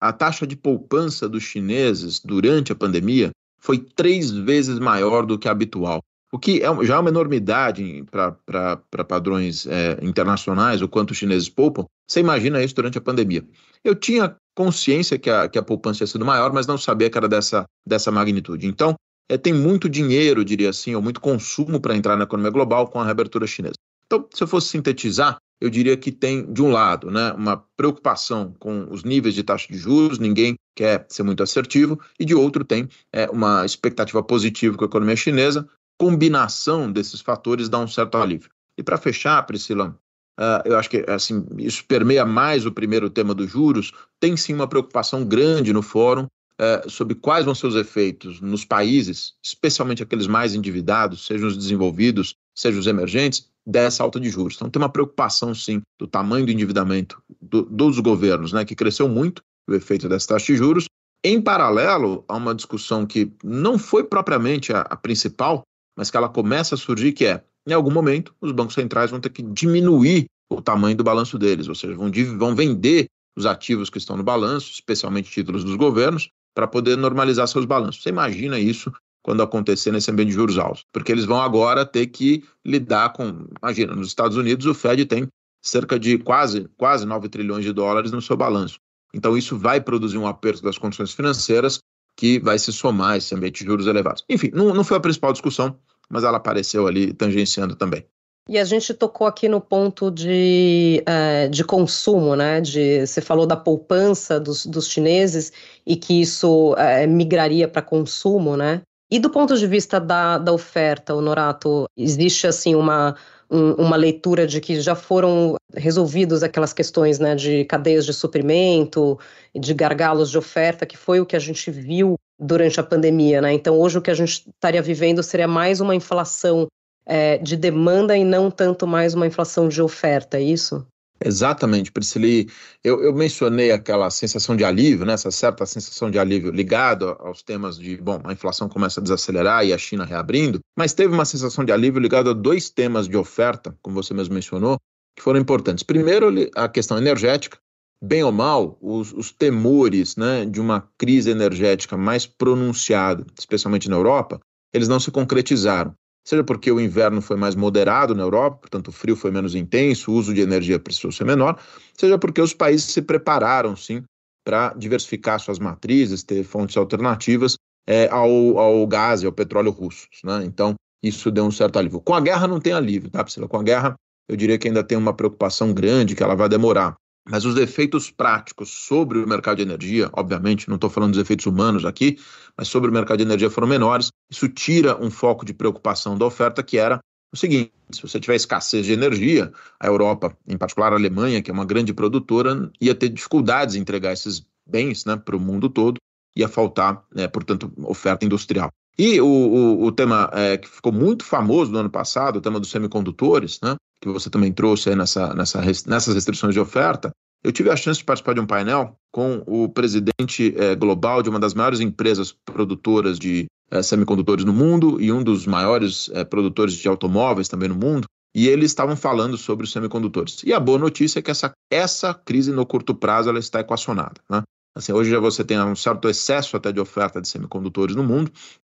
a 0.00 0.12
taxa 0.12 0.46
de 0.46 0.56
poupança 0.56 1.28
dos 1.28 1.42
chineses 1.42 2.20
durante 2.20 2.70
a 2.70 2.76
pandemia 2.76 3.30
foi 3.58 3.78
três 3.78 4.30
vezes 4.30 4.78
maior 4.78 5.24
do 5.24 5.38
que 5.38 5.48
a 5.48 5.52
habitual. 5.52 6.02
O 6.32 6.38
que 6.38 6.62
é, 6.62 6.84
já 6.84 6.96
é 6.96 6.98
uma 6.98 7.10
enormidade 7.10 8.04
para 8.10 9.04
padrões 9.04 9.66
é, 9.66 9.98
internacionais, 10.02 10.80
o 10.80 10.88
quanto 10.88 11.10
os 11.10 11.18
chineses 11.18 11.48
poupam. 11.48 11.84
Você 12.12 12.20
imagina 12.20 12.62
isso 12.62 12.74
durante 12.74 12.98
a 12.98 13.00
pandemia. 13.00 13.42
Eu 13.82 13.94
tinha 13.94 14.36
consciência 14.54 15.18
que 15.18 15.30
a, 15.30 15.48
que 15.48 15.58
a 15.58 15.62
poupança 15.62 15.98
tinha 15.98 16.06
sido 16.06 16.26
maior, 16.26 16.52
mas 16.52 16.66
não 16.66 16.76
sabia 16.76 17.08
que 17.08 17.16
era 17.16 17.26
dessa, 17.26 17.64
dessa 17.86 18.10
magnitude. 18.12 18.66
Então, 18.66 18.94
é, 19.30 19.38
tem 19.38 19.54
muito 19.54 19.88
dinheiro, 19.88 20.44
diria 20.44 20.68
assim, 20.68 20.94
ou 20.94 21.00
muito 21.00 21.22
consumo 21.22 21.80
para 21.80 21.96
entrar 21.96 22.18
na 22.18 22.24
economia 22.24 22.50
global 22.50 22.86
com 22.88 23.00
a 23.00 23.04
reabertura 23.04 23.46
chinesa. 23.46 23.76
Então, 24.04 24.28
se 24.30 24.44
eu 24.44 24.46
fosse 24.46 24.68
sintetizar, 24.68 25.38
eu 25.58 25.70
diria 25.70 25.96
que 25.96 26.12
tem, 26.12 26.52
de 26.52 26.60
um 26.60 26.70
lado, 26.70 27.10
né, 27.10 27.32
uma 27.32 27.64
preocupação 27.78 28.54
com 28.58 28.88
os 28.90 29.04
níveis 29.04 29.34
de 29.34 29.42
taxa 29.42 29.68
de 29.72 29.78
juros, 29.78 30.18
ninguém 30.18 30.54
quer 30.76 31.06
ser 31.08 31.22
muito 31.22 31.42
assertivo, 31.42 31.98
e 32.20 32.26
de 32.26 32.34
outro 32.34 32.62
tem 32.62 32.90
é, 33.10 33.30
uma 33.30 33.64
expectativa 33.64 34.22
positiva 34.22 34.76
com 34.76 34.84
a 34.84 34.88
economia 34.88 35.16
chinesa, 35.16 35.66
combinação 35.98 36.92
desses 36.92 37.22
fatores 37.22 37.70
dá 37.70 37.78
um 37.78 37.88
certo 37.88 38.18
alívio. 38.18 38.50
E 38.76 38.82
para 38.82 38.98
fechar, 38.98 39.42
Priscila, 39.46 39.98
uh, 40.38 40.62
eu 40.64 40.78
acho 40.78 40.90
que 40.90 41.04
assim, 41.08 41.44
isso 41.58 41.84
permeia 41.84 42.24
mais 42.24 42.66
o 42.66 42.72
primeiro 42.72 43.10
tema 43.10 43.34
dos 43.34 43.50
juros, 43.50 43.92
tem 44.20 44.36
sim 44.36 44.54
uma 44.54 44.68
preocupação 44.68 45.24
grande 45.24 45.72
no 45.72 45.82
fórum 45.82 46.24
uh, 46.24 46.88
sobre 46.90 47.14
quais 47.14 47.44
vão 47.44 47.54
ser 47.54 47.66
os 47.66 47.76
efeitos 47.76 48.40
nos 48.40 48.64
países, 48.64 49.34
especialmente 49.42 50.02
aqueles 50.02 50.26
mais 50.26 50.54
endividados, 50.54 51.26
sejam 51.26 51.48
os 51.48 51.56
desenvolvidos, 51.56 52.34
sejam 52.54 52.80
os 52.80 52.86
emergentes, 52.86 53.50
dessa 53.66 54.02
alta 54.02 54.18
de 54.18 54.28
juros. 54.28 54.56
Então 54.56 54.68
tem 54.68 54.82
uma 54.82 54.88
preocupação 54.88 55.54
sim 55.54 55.82
do 55.98 56.06
tamanho 56.06 56.44
do 56.44 56.52
endividamento 56.52 57.22
do, 57.40 57.62
dos 57.62 57.98
governos, 58.00 58.52
né, 58.52 58.64
que 58.64 58.74
cresceu 58.74 59.08
muito, 59.08 59.42
o 59.68 59.74
efeito 59.74 60.08
dessa 60.08 60.28
taxa 60.28 60.46
de 60.46 60.56
juros, 60.56 60.86
em 61.24 61.40
paralelo 61.40 62.24
a 62.26 62.36
uma 62.36 62.54
discussão 62.54 63.06
que 63.06 63.32
não 63.44 63.78
foi 63.78 64.02
propriamente 64.02 64.72
a, 64.72 64.80
a 64.80 64.96
principal, 64.96 65.62
mas 65.96 66.10
que 66.10 66.16
ela 66.16 66.28
começa 66.28 66.74
a 66.74 66.78
surgir, 66.78 67.12
que 67.12 67.26
é, 67.26 67.44
em 67.66 67.72
algum 67.72 67.90
momento, 67.90 68.34
os 68.40 68.52
bancos 68.52 68.74
centrais 68.74 69.10
vão 69.10 69.20
ter 69.20 69.30
que 69.30 69.42
diminuir 69.42 70.26
o 70.50 70.60
tamanho 70.60 70.96
do 70.96 71.04
balanço 71.04 71.38
deles, 71.38 71.68
ou 71.68 71.74
seja, 71.74 71.94
vão, 71.94 72.10
vão 72.36 72.54
vender 72.54 73.08
os 73.36 73.46
ativos 73.46 73.88
que 73.88 73.98
estão 73.98 74.16
no 74.16 74.22
balanço, 74.22 74.70
especialmente 74.72 75.30
títulos 75.30 75.64
dos 75.64 75.76
governos, 75.76 76.28
para 76.54 76.66
poder 76.66 76.96
normalizar 76.96 77.48
seus 77.48 77.64
balanços. 77.64 78.02
Você 78.02 78.10
imagina 78.10 78.58
isso 78.58 78.92
quando 79.22 79.42
acontecer 79.42 79.92
nesse 79.92 80.10
ambiente 80.10 80.30
de 80.30 80.34
juros 80.34 80.58
altos, 80.58 80.84
porque 80.92 81.12
eles 81.12 81.24
vão 81.24 81.40
agora 81.40 81.86
ter 81.86 82.08
que 82.08 82.44
lidar 82.64 83.12
com, 83.12 83.46
imagina, 83.62 83.94
nos 83.94 84.08
Estados 84.08 84.36
Unidos 84.36 84.66
o 84.66 84.74
Fed 84.74 85.06
tem 85.06 85.28
cerca 85.62 85.98
de 85.98 86.18
quase, 86.18 86.68
quase 86.76 87.06
9 87.06 87.28
trilhões 87.28 87.64
de 87.64 87.72
dólares 87.72 88.10
no 88.10 88.20
seu 88.20 88.36
balanço. 88.36 88.80
Então 89.14 89.36
isso 89.36 89.56
vai 89.56 89.80
produzir 89.80 90.18
um 90.18 90.26
aperto 90.26 90.62
das 90.62 90.76
condições 90.76 91.12
financeiras 91.12 91.78
que 92.16 92.40
vai 92.40 92.58
se 92.58 92.72
somar 92.72 93.12
a 93.12 93.16
esse 93.16 93.34
ambiente 93.34 93.60
de 93.60 93.66
juros 93.70 93.86
elevados. 93.86 94.24
Enfim, 94.28 94.50
não, 94.52 94.74
não 94.74 94.84
foi 94.84 94.96
a 94.96 95.00
principal 95.00 95.32
discussão, 95.32 95.78
mas 96.12 96.24
ela 96.24 96.36
apareceu 96.36 96.86
ali 96.86 97.14
tangenciando 97.14 97.74
também. 97.74 98.04
E 98.48 98.58
a 98.58 98.64
gente 98.64 98.92
tocou 98.92 99.26
aqui 99.26 99.48
no 99.48 99.60
ponto 99.60 100.10
de, 100.10 101.02
é, 101.06 101.48
de 101.48 101.64
consumo, 101.64 102.36
né? 102.36 102.60
De, 102.60 103.06
você 103.06 103.20
falou 103.20 103.46
da 103.46 103.56
poupança 103.56 104.38
dos, 104.38 104.66
dos 104.66 104.88
chineses 104.88 105.52
e 105.86 105.96
que 105.96 106.20
isso 106.20 106.74
é, 106.76 107.06
migraria 107.06 107.66
para 107.66 107.80
consumo, 107.80 108.56
né? 108.56 108.82
E 109.10 109.18
do 109.18 109.30
ponto 109.30 109.56
de 109.56 109.66
vista 109.66 110.00
da, 110.00 110.38
da 110.38 110.52
oferta, 110.52 111.14
Honorato, 111.14 111.84
existe 111.96 112.46
assim 112.46 112.74
uma, 112.74 113.14
um, 113.50 113.74
uma 113.74 113.96
leitura 113.96 114.46
de 114.46 114.60
que 114.60 114.80
já 114.80 114.94
foram 114.94 115.54
resolvidos 115.74 116.42
aquelas 116.42 116.72
questões 116.72 117.18
né, 117.18 117.34
de 117.34 117.64
cadeias 117.66 118.04
de 118.04 118.12
suprimento, 118.12 119.18
de 119.54 119.72
gargalos 119.72 120.30
de 120.30 120.38
oferta, 120.38 120.84
que 120.86 120.96
foi 120.96 121.20
o 121.20 121.26
que 121.26 121.36
a 121.36 121.38
gente 121.38 121.70
viu 121.70 122.16
durante 122.42 122.80
a 122.80 122.82
pandemia. 122.82 123.40
Né? 123.40 123.52
Então, 123.52 123.78
hoje 123.78 123.98
o 123.98 124.02
que 124.02 124.10
a 124.10 124.14
gente 124.14 124.48
estaria 124.48 124.82
vivendo 124.82 125.22
seria 125.22 125.48
mais 125.48 125.80
uma 125.80 125.94
inflação 125.94 126.66
é, 127.06 127.38
de 127.38 127.56
demanda 127.56 128.16
e 128.16 128.24
não 128.24 128.50
tanto 128.50 128.86
mais 128.86 129.14
uma 129.14 129.26
inflação 129.26 129.68
de 129.68 129.80
oferta, 129.80 130.38
é 130.38 130.42
isso? 130.42 130.86
Exatamente, 131.24 131.92
Priscili. 131.92 132.48
Eu, 132.82 133.02
eu, 133.02 133.14
mencionei 133.14 133.70
aquela 133.70 134.10
sensação 134.10 134.56
de 134.56 134.64
alívio, 134.64 135.06
né, 135.06 135.12
essa 135.12 135.30
certa 135.30 135.64
sensação 135.64 136.10
de 136.10 136.18
alívio 136.18 136.50
ligado 136.50 137.16
aos 137.20 137.42
temas 137.42 137.78
de, 137.78 137.96
bom, 137.96 138.20
a 138.24 138.32
inflação 138.32 138.68
começa 138.68 138.98
a 138.98 139.02
desacelerar 139.02 139.64
e 139.64 139.72
a 139.72 139.78
China 139.78 140.04
reabrindo, 140.04 140.58
mas 140.76 140.92
teve 140.92 141.14
uma 141.14 141.24
sensação 141.24 141.64
de 141.64 141.70
alívio 141.70 142.00
ligado 142.00 142.30
a 142.30 142.32
dois 142.32 142.70
temas 142.70 143.06
de 143.06 143.16
oferta, 143.16 143.76
como 143.80 143.94
você 143.94 144.12
mesmo 144.12 144.34
mencionou, 144.34 144.78
que 145.16 145.22
foram 145.22 145.38
importantes. 145.38 145.84
Primeiro, 145.84 146.28
a 146.56 146.68
questão 146.68 146.98
energética. 146.98 147.58
Bem 148.02 148.24
ou 148.24 148.32
mal, 148.32 148.76
os, 148.80 149.12
os 149.12 149.30
temores 149.30 150.16
né, 150.16 150.44
de 150.44 150.60
uma 150.60 150.88
crise 150.98 151.30
energética 151.30 151.96
mais 151.96 152.26
pronunciada, 152.26 153.24
especialmente 153.38 153.88
na 153.88 153.96
Europa, 153.96 154.40
eles 154.74 154.88
não 154.88 154.98
se 154.98 155.10
concretizaram 155.10 155.94
seja 156.24 156.44
porque 156.44 156.70
o 156.70 156.80
inverno 156.80 157.20
foi 157.20 157.36
mais 157.36 157.54
moderado 157.54 158.14
na 158.14 158.22
Europa, 158.22 158.58
portanto 158.58 158.88
o 158.88 158.92
frio 158.92 159.16
foi 159.16 159.30
menos 159.30 159.54
intenso, 159.54 160.10
o 160.10 160.14
uso 160.14 160.32
de 160.32 160.40
energia 160.40 160.78
precisou 160.78 161.10
ser 161.10 161.24
menor, 161.24 161.58
seja 161.94 162.18
porque 162.18 162.40
os 162.40 162.54
países 162.54 162.86
se 162.86 163.02
prepararam, 163.02 163.76
sim, 163.76 164.02
para 164.44 164.72
diversificar 164.74 165.40
suas 165.40 165.58
matrizes, 165.58 166.22
ter 166.22 166.44
fontes 166.44 166.76
alternativas 166.76 167.56
é, 167.86 168.08
ao, 168.08 168.58
ao 168.58 168.86
gás 168.86 169.22
e 169.22 169.26
ao 169.26 169.32
petróleo 169.32 169.70
russos. 169.70 170.20
Né? 170.24 170.44
Então, 170.44 170.74
isso 171.02 171.30
deu 171.30 171.44
um 171.44 171.50
certo 171.50 171.78
alívio. 171.78 172.00
Com 172.00 172.14
a 172.14 172.20
guerra 172.20 172.46
não 172.46 172.60
tem 172.60 172.72
alívio, 172.72 173.10
tá, 173.10 173.22
Priscila? 173.22 173.48
Com 173.48 173.58
a 173.58 173.62
guerra, 173.62 173.94
eu 174.28 174.36
diria 174.36 174.58
que 174.58 174.68
ainda 174.68 174.84
tem 174.84 174.96
uma 174.96 175.14
preocupação 175.14 175.72
grande, 175.72 176.14
que 176.14 176.22
ela 176.22 176.34
vai 176.34 176.48
demorar. 176.48 176.96
Mas 177.28 177.44
os 177.44 177.56
efeitos 177.56 178.10
práticos 178.10 178.70
sobre 178.70 179.18
o 179.18 179.28
mercado 179.28 179.58
de 179.58 179.62
energia, 179.62 180.10
obviamente, 180.12 180.68
não 180.68 180.74
estou 180.74 180.90
falando 180.90 181.12
dos 181.12 181.20
efeitos 181.20 181.46
humanos 181.46 181.84
aqui, 181.84 182.18
mas 182.56 182.66
sobre 182.68 182.90
o 182.90 182.92
mercado 182.92 183.18
de 183.18 183.24
energia 183.24 183.48
foram 183.48 183.68
menores. 183.68 184.10
Isso 184.30 184.48
tira 184.48 185.00
um 185.00 185.10
foco 185.10 185.44
de 185.44 185.54
preocupação 185.54 186.18
da 186.18 186.26
oferta, 186.26 186.62
que 186.62 186.78
era 186.78 186.98
o 187.32 187.36
seguinte: 187.36 187.72
se 187.90 188.02
você 188.02 188.18
tiver 188.18 188.34
escassez 188.34 188.86
de 188.86 188.92
energia, 188.92 189.52
a 189.78 189.86
Europa, 189.86 190.36
em 190.46 190.56
particular 190.56 190.92
a 190.92 190.96
Alemanha, 190.96 191.40
que 191.40 191.50
é 191.50 191.54
uma 191.54 191.64
grande 191.64 191.94
produtora, 191.94 192.70
ia 192.80 192.94
ter 192.94 193.08
dificuldades 193.08 193.76
em 193.76 193.80
entregar 193.80 194.12
esses 194.12 194.44
bens 194.66 195.04
né, 195.04 195.16
para 195.16 195.36
o 195.36 195.40
mundo 195.40 195.68
todo, 195.68 195.98
ia 196.36 196.48
faltar, 196.48 197.04
né, 197.14 197.28
portanto, 197.28 197.72
oferta 197.84 198.24
industrial. 198.24 198.70
E 198.98 199.20
o, 199.20 199.26
o, 199.26 199.84
o 199.84 199.92
tema 199.92 200.30
é, 200.32 200.58
que 200.58 200.68
ficou 200.68 200.92
muito 200.92 201.24
famoso 201.24 201.72
no 201.72 201.78
ano 201.78 201.90
passado, 201.90 202.36
o 202.36 202.40
tema 202.40 202.60
dos 202.60 202.70
semicondutores, 202.70 203.58
né, 203.62 203.76
que 204.02 204.08
você 204.08 204.28
também 204.28 204.52
trouxe 204.52 204.94
nessa, 204.96 205.32
nessa, 205.32 205.60
nessas 205.60 206.14
restrições 206.14 206.52
de 206.52 206.60
oferta, 206.60 207.10
eu 207.44 207.52
tive 207.52 207.70
a 207.70 207.76
chance 207.76 208.00
de 208.00 208.04
participar 208.04 208.34
de 208.34 208.40
um 208.40 208.46
painel 208.46 208.96
com 209.12 209.42
o 209.46 209.68
presidente 209.68 210.54
é, 210.56 210.74
global 210.74 211.22
de 211.22 211.28
uma 211.28 211.38
das 211.38 211.54
maiores 211.54 211.80
empresas 211.80 212.34
produtoras 212.44 213.18
de 213.18 213.46
é, 213.70 213.82
semicondutores 213.82 214.44
no 214.44 214.52
mundo 214.52 215.00
e 215.00 215.12
um 215.12 215.22
dos 215.22 215.46
maiores 215.46 216.10
é, 216.12 216.24
produtores 216.24 216.74
de 216.74 216.88
automóveis 216.88 217.48
também 217.48 217.68
no 217.68 217.76
mundo, 217.76 218.06
e 218.34 218.48
eles 218.48 218.70
estavam 218.70 218.96
falando 218.96 219.36
sobre 219.36 219.64
os 219.64 219.72
semicondutores. 219.72 220.42
E 220.44 220.52
a 220.52 220.60
boa 220.60 220.78
notícia 220.78 221.18
é 221.18 221.22
que 221.22 221.30
essa, 221.30 221.52
essa 221.70 222.14
crise 222.14 222.50
no 222.50 222.66
curto 222.66 222.94
prazo 222.94 223.28
ela 223.28 223.38
está 223.38 223.60
equacionada. 223.60 224.20
Né? 224.28 224.42
Assim, 224.74 224.92
hoje 224.92 225.10
já 225.10 225.20
você 225.20 225.44
tem 225.44 225.60
um 225.60 225.76
certo 225.76 226.08
excesso 226.08 226.56
até 226.56 226.72
de 226.72 226.80
oferta 226.80 227.20
de 227.20 227.28
semicondutores 227.28 227.94
no 227.94 228.02
mundo, 228.02 228.32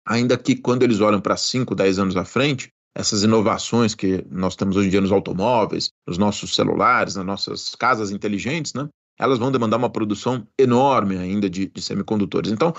ainda 0.06 0.36
que 0.36 0.54
quando 0.54 0.82
eles 0.82 1.00
olham 1.00 1.20
para 1.20 1.36
5, 1.36 1.74
10 1.74 1.98
anos 1.98 2.16
à 2.16 2.24
frente, 2.24 2.68
essas 2.96 3.22
inovações 3.22 3.94
que 3.94 4.24
nós 4.30 4.56
temos 4.56 4.74
hoje 4.74 4.88
em 4.88 4.90
dia 4.90 5.02
nos 5.02 5.12
automóveis, 5.12 5.90
nos 6.06 6.16
nossos 6.16 6.54
celulares, 6.54 7.14
nas 7.14 7.26
nossas 7.26 7.74
casas 7.74 8.10
inteligentes, 8.10 8.72
né, 8.72 8.88
elas 9.18 9.38
vão 9.38 9.52
demandar 9.52 9.76
uma 9.76 9.90
produção 9.90 10.48
enorme 10.58 11.18
ainda 11.18 11.48
de, 11.48 11.66
de 11.66 11.82
semicondutores. 11.82 12.50
Então, 12.50 12.72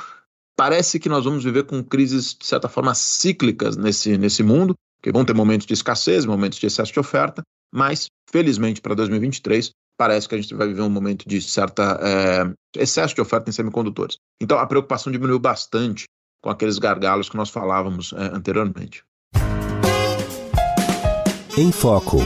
parece 0.56 1.00
que 1.00 1.08
nós 1.08 1.24
vamos 1.24 1.44
viver 1.44 1.66
com 1.66 1.84
crises, 1.84 2.34
de 2.34 2.48
certa 2.48 2.68
forma, 2.68 2.96
cíclicas 2.96 3.78
nesse, 3.78 4.18
nesse 4.18 4.42
mundo, 4.42 4.74
que 5.04 5.12
vão 5.12 5.24
ter 5.24 5.36
momentos 5.36 5.68
de 5.68 5.74
escassez, 5.74 6.26
momentos 6.26 6.58
de 6.58 6.66
excesso 6.66 6.92
de 6.92 7.00
oferta, 7.00 7.44
mas, 7.72 8.08
felizmente, 8.32 8.82
para 8.82 8.96
2023, 8.96 9.70
parece 10.00 10.28
que 10.28 10.34
a 10.34 10.42
gente 10.42 10.56
vai 10.56 10.68
viver 10.68 10.82
um 10.82 10.90
momento 10.90 11.30
de 11.30 11.40
certa 11.44 12.00
é, 12.02 12.82
excesso 12.82 13.14
de 13.14 13.22
oferta 13.22 13.52
em 13.52 13.54
semicondutores. 13.54 14.18
Então, 14.42 14.58
a 14.58 14.66
preocupação 14.66 15.12
diminuiu 15.12 15.38
bastante 15.38 16.06
com 16.42 16.50
aqueles 16.50 16.80
gargalos 16.80 17.30
que 17.30 17.38
nós 17.38 17.52
falávamos 17.52 18.14
é, 18.14 18.36
anteriormente. 18.36 19.04
Em 21.60 21.72
Foco. 21.72 22.18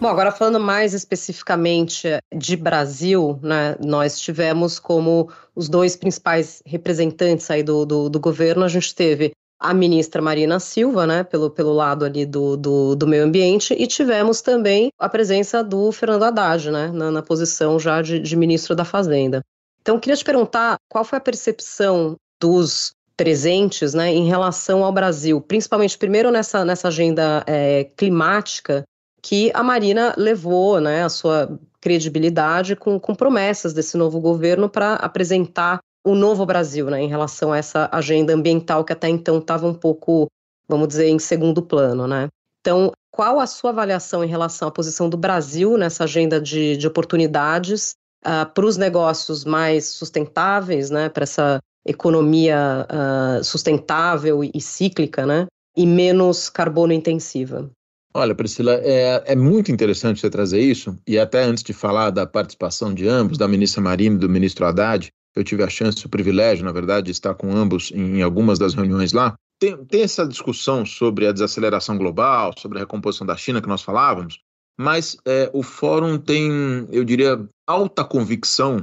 Bom, 0.00 0.06
agora 0.06 0.30
falando 0.30 0.60
mais 0.60 0.94
especificamente 0.94 2.06
de 2.32 2.56
Brasil, 2.56 3.36
né, 3.42 3.74
nós 3.84 4.20
tivemos 4.20 4.78
como 4.78 5.28
os 5.56 5.68
dois 5.68 5.96
principais 5.96 6.62
representantes 6.64 7.50
aí 7.50 7.64
do, 7.64 7.84
do, 7.84 8.08
do, 8.08 8.20
governo, 8.20 8.62
a 8.62 8.68
gente 8.68 8.94
teve 8.94 9.32
a 9.58 9.74
ministra 9.74 10.22
Marina 10.22 10.60
Silva, 10.60 11.04
né, 11.04 11.24
pelo, 11.24 11.50
pelo 11.50 11.72
lado 11.72 12.04
ali 12.04 12.24
do, 12.24 12.56
do, 12.56 12.94
do 12.94 13.06
meio 13.08 13.24
ambiente, 13.24 13.74
e 13.76 13.88
tivemos 13.88 14.40
também 14.40 14.92
a 15.00 15.08
presença 15.08 15.64
do 15.64 15.90
Fernando 15.90 16.22
Haddad, 16.22 16.70
né, 16.70 16.92
na, 16.92 17.10
na 17.10 17.22
posição 17.22 17.76
já 17.76 18.00
de, 18.02 18.20
de 18.20 18.36
ministro 18.36 18.76
da 18.76 18.84
Fazenda. 18.84 19.40
Então, 19.80 19.98
queria 19.98 20.16
te 20.16 20.24
perguntar 20.24 20.76
qual 20.88 21.04
foi 21.04 21.18
a 21.18 21.20
percepção 21.20 22.14
dos 22.40 22.92
presentes 23.22 23.94
né, 23.94 24.12
em 24.12 24.26
relação 24.26 24.82
ao 24.82 24.90
Brasil, 24.92 25.40
principalmente 25.40 25.96
primeiro 25.96 26.32
nessa, 26.32 26.64
nessa 26.64 26.88
agenda 26.88 27.44
é, 27.46 27.84
climática 27.96 28.82
que 29.22 29.52
a 29.54 29.62
Marina 29.62 30.12
levou 30.18 30.80
né, 30.80 31.04
a 31.04 31.08
sua 31.08 31.56
credibilidade 31.80 32.74
com, 32.74 32.98
com 32.98 33.14
promessas 33.14 33.72
desse 33.72 33.96
novo 33.96 34.18
governo 34.18 34.68
para 34.68 34.94
apresentar 34.94 35.78
o 36.04 36.16
novo 36.16 36.44
Brasil 36.44 36.90
né, 36.90 37.00
em 37.00 37.06
relação 37.06 37.52
a 37.52 37.58
essa 37.58 37.88
agenda 37.92 38.34
ambiental 38.34 38.84
que 38.84 38.92
até 38.92 39.08
então 39.08 39.38
estava 39.38 39.68
um 39.68 39.74
pouco, 39.74 40.26
vamos 40.68 40.88
dizer, 40.88 41.06
em 41.06 41.20
segundo 41.20 41.62
plano. 41.62 42.08
Né? 42.08 42.26
Então, 42.60 42.90
qual 43.12 43.38
a 43.38 43.46
sua 43.46 43.70
avaliação 43.70 44.24
em 44.24 44.28
relação 44.28 44.66
à 44.66 44.70
posição 44.72 45.08
do 45.08 45.16
Brasil 45.16 45.78
nessa 45.78 46.02
agenda 46.02 46.40
de, 46.40 46.76
de 46.76 46.88
oportunidades 46.88 47.94
uh, 48.26 48.52
para 48.52 48.66
os 48.66 48.76
negócios 48.76 49.44
mais 49.44 49.90
sustentáveis, 49.90 50.90
né, 50.90 51.08
para 51.08 51.22
essa 51.22 51.60
economia 51.86 52.86
uh, 52.88 53.44
sustentável 53.44 54.42
e 54.44 54.60
cíclica, 54.60 55.26
né? 55.26 55.46
E 55.76 55.86
menos 55.86 56.48
carbono 56.48 56.92
intensiva. 56.92 57.70
Olha, 58.14 58.34
Priscila, 58.34 58.74
é, 58.74 59.22
é, 59.24 59.34
muito 59.34 59.72
interessante 59.72 60.20
você 60.20 60.28
trazer 60.28 60.60
isso, 60.60 60.94
e 61.06 61.18
até 61.18 61.42
antes 61.42 61.62
de 61.62 61.72
falar 61.72 62.10
da 62.10 62.26
participação 62.26 62.92
de 62.92 63.08
ambos, 63.08 63.38
da 63.38 63.48
ministra 63.48 63.80
Marina 63.80 64.16
e 64.16 64.18
do 64.18 64.28
ministro 64.28 64.66
Haddad, 64.66 65.10
eu 65.34 65.42
tive 65.42 65.62
a 65.62 65.68
chance, 65.68 66.04
o 66.04 66.10
privilégio, 66.10 66.62
na 66.62 66.72
verdade, 66.72 67.06
de 67.06 67.12
estar 67.12 67.34
com 67.34 67.50
ambos 67.56 67.90
em, 67.90 68.20
algumas 68.20 68.58
das 68.58 68.74
reuniões 68.74 69.14
lá. 69.14 69.34
Tem, 69.58 69.82
tem 69.86 70.02
essa 70.02 70.26
discussão 70.26 70.84
sobre 70.84 71.26
a 71.26 71.32
desaceleração 71.32 71.96
global, 71.96 72.52
sobre 72.58 72.76
a 72.76 72.80
recomposição 72.82 73.26
da 73.26 73.36
China 73.36 73.62
que 73.62 73.68
nós 73.68 73.80
falávamos, 73.80 74.40
mas 74.78 75.16
é, 75.24 75.50
o 75.54 75.62
fórum 75.62 76.18
tem, 76.18 76.86
eu 76.90 77.04
diria, 77.04 77.42
alta 77.66 78.04
convicção 78.04 78.82